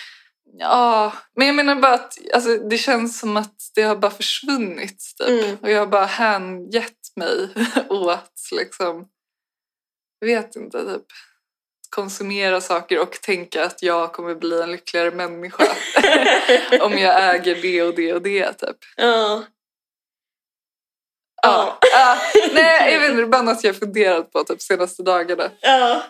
[0.58, 5.02] Ja, men jag menar bara att alltså, det känns som att det har bara försvunnit
[5.18, 5.44] typ.
[5.44, 5.56] Mm.
[5.62, 7.48] Och jag har bara hängett mig
[7.88, 9.06] åt liksom,
[10.18, 11.06] jag vet inte, typ
[11.90, 15.64] konsumera saker och tänka att jag kommer bli en lyckligare människa
[16.80, 18.76] om jag äger det och det och det typ.
[18.96, 19.44] Ja.
[21.42, 21.78] Ja.
[21.92, 22.16] ja.
[22.52, 25.50] Nej, jag vet inte, det är bara något jag funderat på typ senaste dagarna.
[25.60, 26.02] Ja.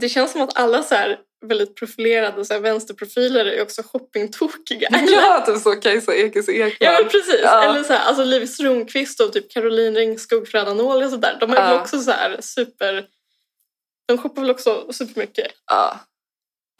[0.00, 4.88] Det känns som att alla så här väldigt profilerade så här vänsterprofiler är också shoppingtokiga.
[5.08, 6.72] Ja, typ så Kajsa Ekis Ekman.
[6.80, 7.40] Ja men precis.
[7.42, 7.62] Ja.
[7.64, 11.36] Eller så här, alltså Liv Strömquist och typ Caroline Ringskog Fröda och sådär.
[11.40, 11.80] De är väl Ja.
[11.80, 13.06] också så här super...
[14.06, 15.52] De shoppar väl också supermycket.
[15.66, 16.00] Ja.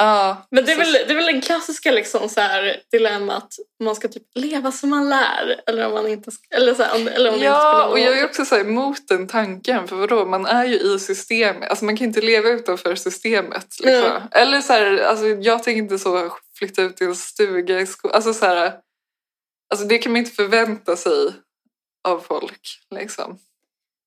[0.00, 0.46] Ja.
[0.50, 3.84] Men det är, Så- väl, det är väl den klassiska liksom så här dilemmat om
[3.84, 6.96] man ska typ leva som man lär eller om man inte ska, eller så här,
[6.96, 9.88] om, eller om Ja, och jag är också så emot den tanken.
[9.88, 11.70] För vadå, man är ju i systemet.
[11.70, 13.66] Alltså man kan inte leva utanför systemet.
[13.80, 14.10] Liksom.
[14.10, 14.22] Mm.
[14.30, 18.14] Eller så här, alltså jag tänker inte så flytta ut i en stuga i skolan.
[18.16, 18.72] Alltså så här,
[19.72, 21.32] alltså det kan man inte förvänta sig
[22.08, 22.60] av folk.
[22.94, 23.38] Liksom.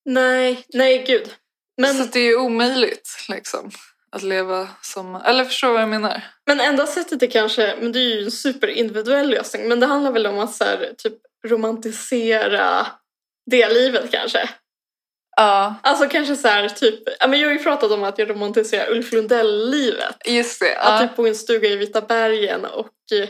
[0.06, 1.34] Nej, nej gud.
[1.78, 3.72] Men, Så det är ju omöjligt liksom,
[4.16, 5.16] att leva som...
[5.16, 6.22] Eller förstår vad jag menar?
[6.48, 10.12] men enda sättet är kanske, men det är ju en superindividuell lösning, men det handlar
[10.12, 11.14] väl om att så här, typ
[11.48, 12.88] romantisera
[13.52, 14.50] det livet kanske.
[15.36, 18.30] Ja, Alltså kanske så här, typ, ja, men jag har ju pratat om att jag
[18.30, 20.16] romantiserar Ulf Lundell-livet.
[20.26, 20.78] just det.
[20.78, 21.08] Att Ja.
[21.08, 23.30] typ bo i en stuga i Vita bergen och eh,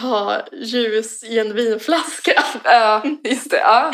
[0.00, 2.42] ha ljus i en vinflaska.
[2.64, 3.56] Ja, just det.
[3.58, 3.92] Ja.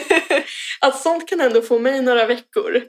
[0.80, 2.82] Att sånt kan ändå få mig några veckor.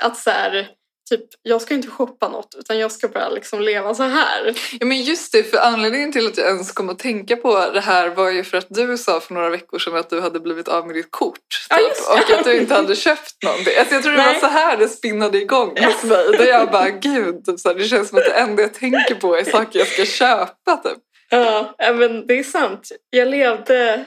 [0.00, 0.68] Att så här,
[1.10, 4.54] typ, jag ska inte shoppa något utan jag ska bara liksom leva så här.
[4.80, 5.42] ja, men just det.
[5.42, 8.58] För anledningen till att jag ens kom att tänka på det här var ju för
[8.58, 11.66] att du sa för några veckor sedan att du hade blivit av med ditt kort.
[11.70, 12.34] Ja, typ, det.
[12.34, 13.72] och att du inte hade köpt någonting.
[13.78, 14.40] Alltså, jag tror det var Nej.
[14.40, 16.32] så här det spinnade igång hos mig.
[16.38, 19.14] Där jag bara, gud, typ, så här, det känns som att det enda jag tänker
[19.14, 20.76] på är saker jag ska köpa.
[20.76, 20.98] Typ.
[21.30, 22.92] Ja, ja, men det är sant.
[23.10, 24.04] Jag levde,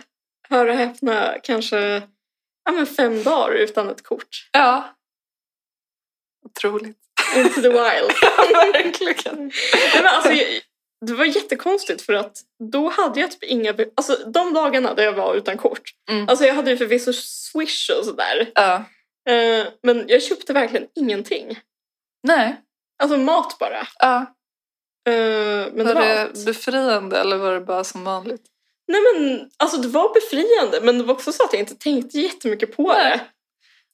[0.49, 2.01] hör och häpna, kanske
[2.65, 4.49] ja, men fem dagar utan ett kort.
[4.51, 4.95] Ja.
[6.57, 6.97] Otroligt.
[7.35, 8.11] Into the wild.
[8.73, 9.51] Verkligen.
[9.73, 10.31] Nej, men alltså,
[11.05, 12.37] det var jättekonstigt för att
[12.71, 13.75] då hade jag typ inga...
[13.95, 15.81] Alltså de dagarna där jag var utan kort.
[16.09, 16.29] Mm.
[16.29, 18.51] Alltså jag hade ju förvisso swish och sådär.
[18.55, 18.75] Ja.
[19.29, 21.59] Eh, men jag köpte verkligen ingenting.
[22.27, 22.61] Nej.
[23.03, 23.87] Alltså mat bara.
[23.99, 24.35] Ja.
[25.07, 26.45] Eh, men det var var det allt.
[26.45, 28.43] befriande eller var det bara som vanligt?
[28.87, 32.19] Nej men alltså det var befriande men det var också så att jag inte tänkte
[32.19, 33.03] jättemycket på Nej.
[33.03, 33.21] det.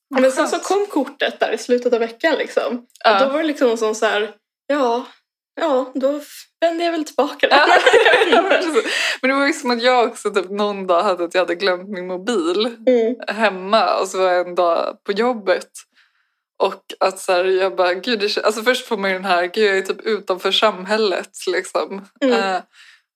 [0.09, 2.85] Men sen så kom kortet där i slutet av veckan liksom.
[3.03, 3.13] Ja.
[3.13, 4.31] Och då var det liksom som så här,
[4.67, 5.05] ja,
[5.61, 6.21] ja, då
[6.61, 7.55] vände jag väl tillbaka det.
[7.55, 7.67] Ja.
[9.21, 11.55] Men det var ju som att jag också typ någon dag hade att jag hade
[11.55, 13.15] glömt min mobil mm.
[13.27, 15.69] hemma och så var jag en dag på jobbet.
[16.63, 19.45] Och att så här, jag bara, gud, det, alltså först får man ju den här,
[19.45, 22.05] gud jag är typ utanför samhället liksom.
[22.21, 22.39] Mm.
[22.39, 22.61] Eh,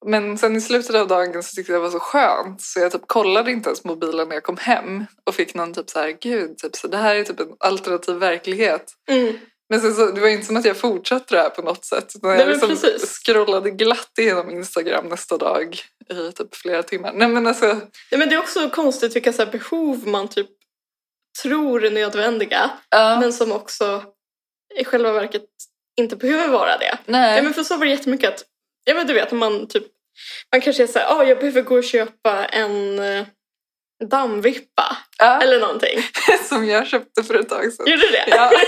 [0.05, 2.91] men sen i slutet av dagen så tyckte jag det var så skönt så jag
[2.91, 6.17] typ kollade inte ens mobilen när jag kom hem och fick någon typ så här,
[6.21, 8.93] gud, typ, så det här är typ en alternativ verklighet.
[9.09, 9.37] Mm.
[9.69, 12.11] Men sen så, det var inte som att jag fortsatte det här på något sätt.
[12.15, 17.13] Utan jag liksom scrollade glatt igenom Instagram nästa dag i typ flera timmar.
[17.13, 17.65] Nej men alltså,
[18.09, 20.49] Ja, men det är också konstigt vilka så behov man typ
[21.41, 24.03] tror är nödvändiga ja, men som också
[24.79, 25.45] i själva verket
[25.99, 26.97] inte behöver vara det.
[27.05, 27.37] nej.
[27.37, 28.45] Ja, men för så var det jättemycket att,
[28.83, 29.85] ja men du vet man typ,
[30.51, 33.25] man kanske är såhär, ja ah, jag behöver gå och köpa en eh,
[34.09, 35.99] dammvippa ja, eller någonting.
[36.49, 37.85] som jag köpte för ett tag sedan.
[37.87, 38.25] Gjorde du det?
[38.27, 38.51] Ja.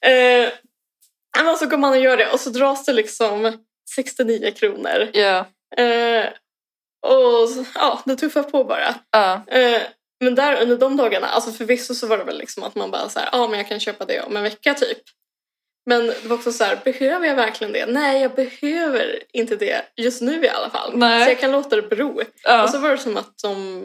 [0.00, 0.48] Eh,
[1.44, 3.64] Men så går man och gör det och så dras det liksom
[3.94, 5.08] 69 kronor.
[5.12, 5.38] Ja.
[5.76, 6.26] Eh,
[7.06, 8.94] och så- ja, det tuffar på bara.
[9.10, 9.42] Ja.
[9.46, 9.82] Eh,
[10.20, 13.08] men där under de dagarna, alltså förvisso så var det väl liksom att man bara
[13.08, 14.98] så här, ja men jag kan köpa det om en vecka typ.
[15.88, 17.86] Men det var också så här, behöver jag verkligen det?
[17.86, 20.92] Nej, jag behöver inte det just nu i alla fall.
[20.94, 21.24] Nej.
[21.24, 22.20] Så jag kan låta det bero.
[22.44, 22.62] Ja.
[22.62, 23.82] Och så var det som att de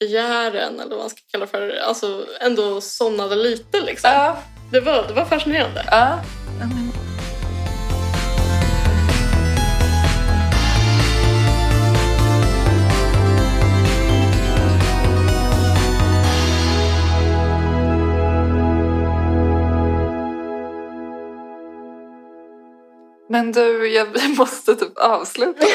[0.00, 4.10] begären, eller vad man ska kalla för, alltså ändå somnade lite liksom.
[4.10, 4.36] Ja.
[4.72, 5.84] Det, var, det var fascinerande.
[5.90, 6.18] Ja.
[23.28, 24.08] Men- du, jag,
[24.38, 25.68] måste typ avsluta nu.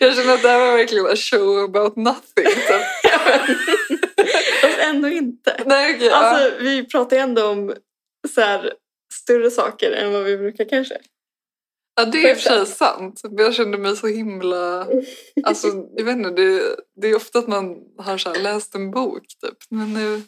[0.00, 2.44] jag känner att det här var verkligen a show about nothing.
[2.44, 2.82] Typ.
[4.60, 5.62] Fast ändå inte.
[5.66, 6.14] Nej, ja.
[6.14, 7.74] Alltså vi pratar ju ändå om
[8.34, 8.72] så här,
[9.14, 10.98] större saker än vad vi brukar kanske.
[11.96, 13.20] Ja, det är i och för sig sant.
[13.30, 14.86] Jag kände mig så himla...
[15.44, 16.62] Alltså, jag vet inte, det,
[17.00, 19.56] det är ofta att man har så här läst en bok typ.
[19.70, 20.22] Men nu...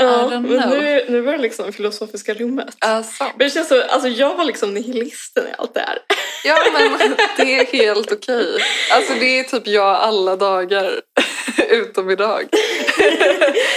[0.00, 2.76] Ja, men nu, nu var det liksom filosofiska rummet.
[2.80, 3.32] Ja, sant.
[3.38, 5.98] Men det känns så, alltså jag var liksom nihilisten i allt det här.
[6.44, 8.46] Ja, men det är helt okej.
[8.92, 11.00] Alltså det är typ jag alla dagar.
[11.70, 12.44] Utom idag.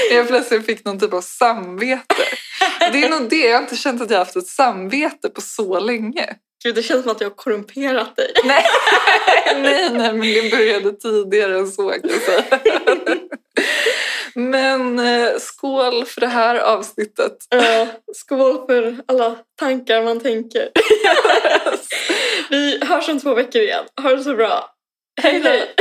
[0.10, 2.16] När jag plötsligt fick någon typ av samvete.
[2.92, 3.36] Det är nog det.
[3.36, 6.36] Jag har inte känt att jag haft ett samvete på så länge.
[6.64, 8.32] Gud, det känns som att jag har korrumperat dig.
[8.46, 8.64] Nej,
[9.62, 12.60] nej, nej, men det började tidigare än så kan jag säga.
[14.36, 17.38] Men eh, skål för det här avsnittet.
[17.50, 20.70] Ja, skål för alla tankar man tänker.
[22.50, 23.86] Vi hörs om två veckor igen.
[24.02, 24.76] Ha det så bra.
[25.22, 25.76] Hej hej!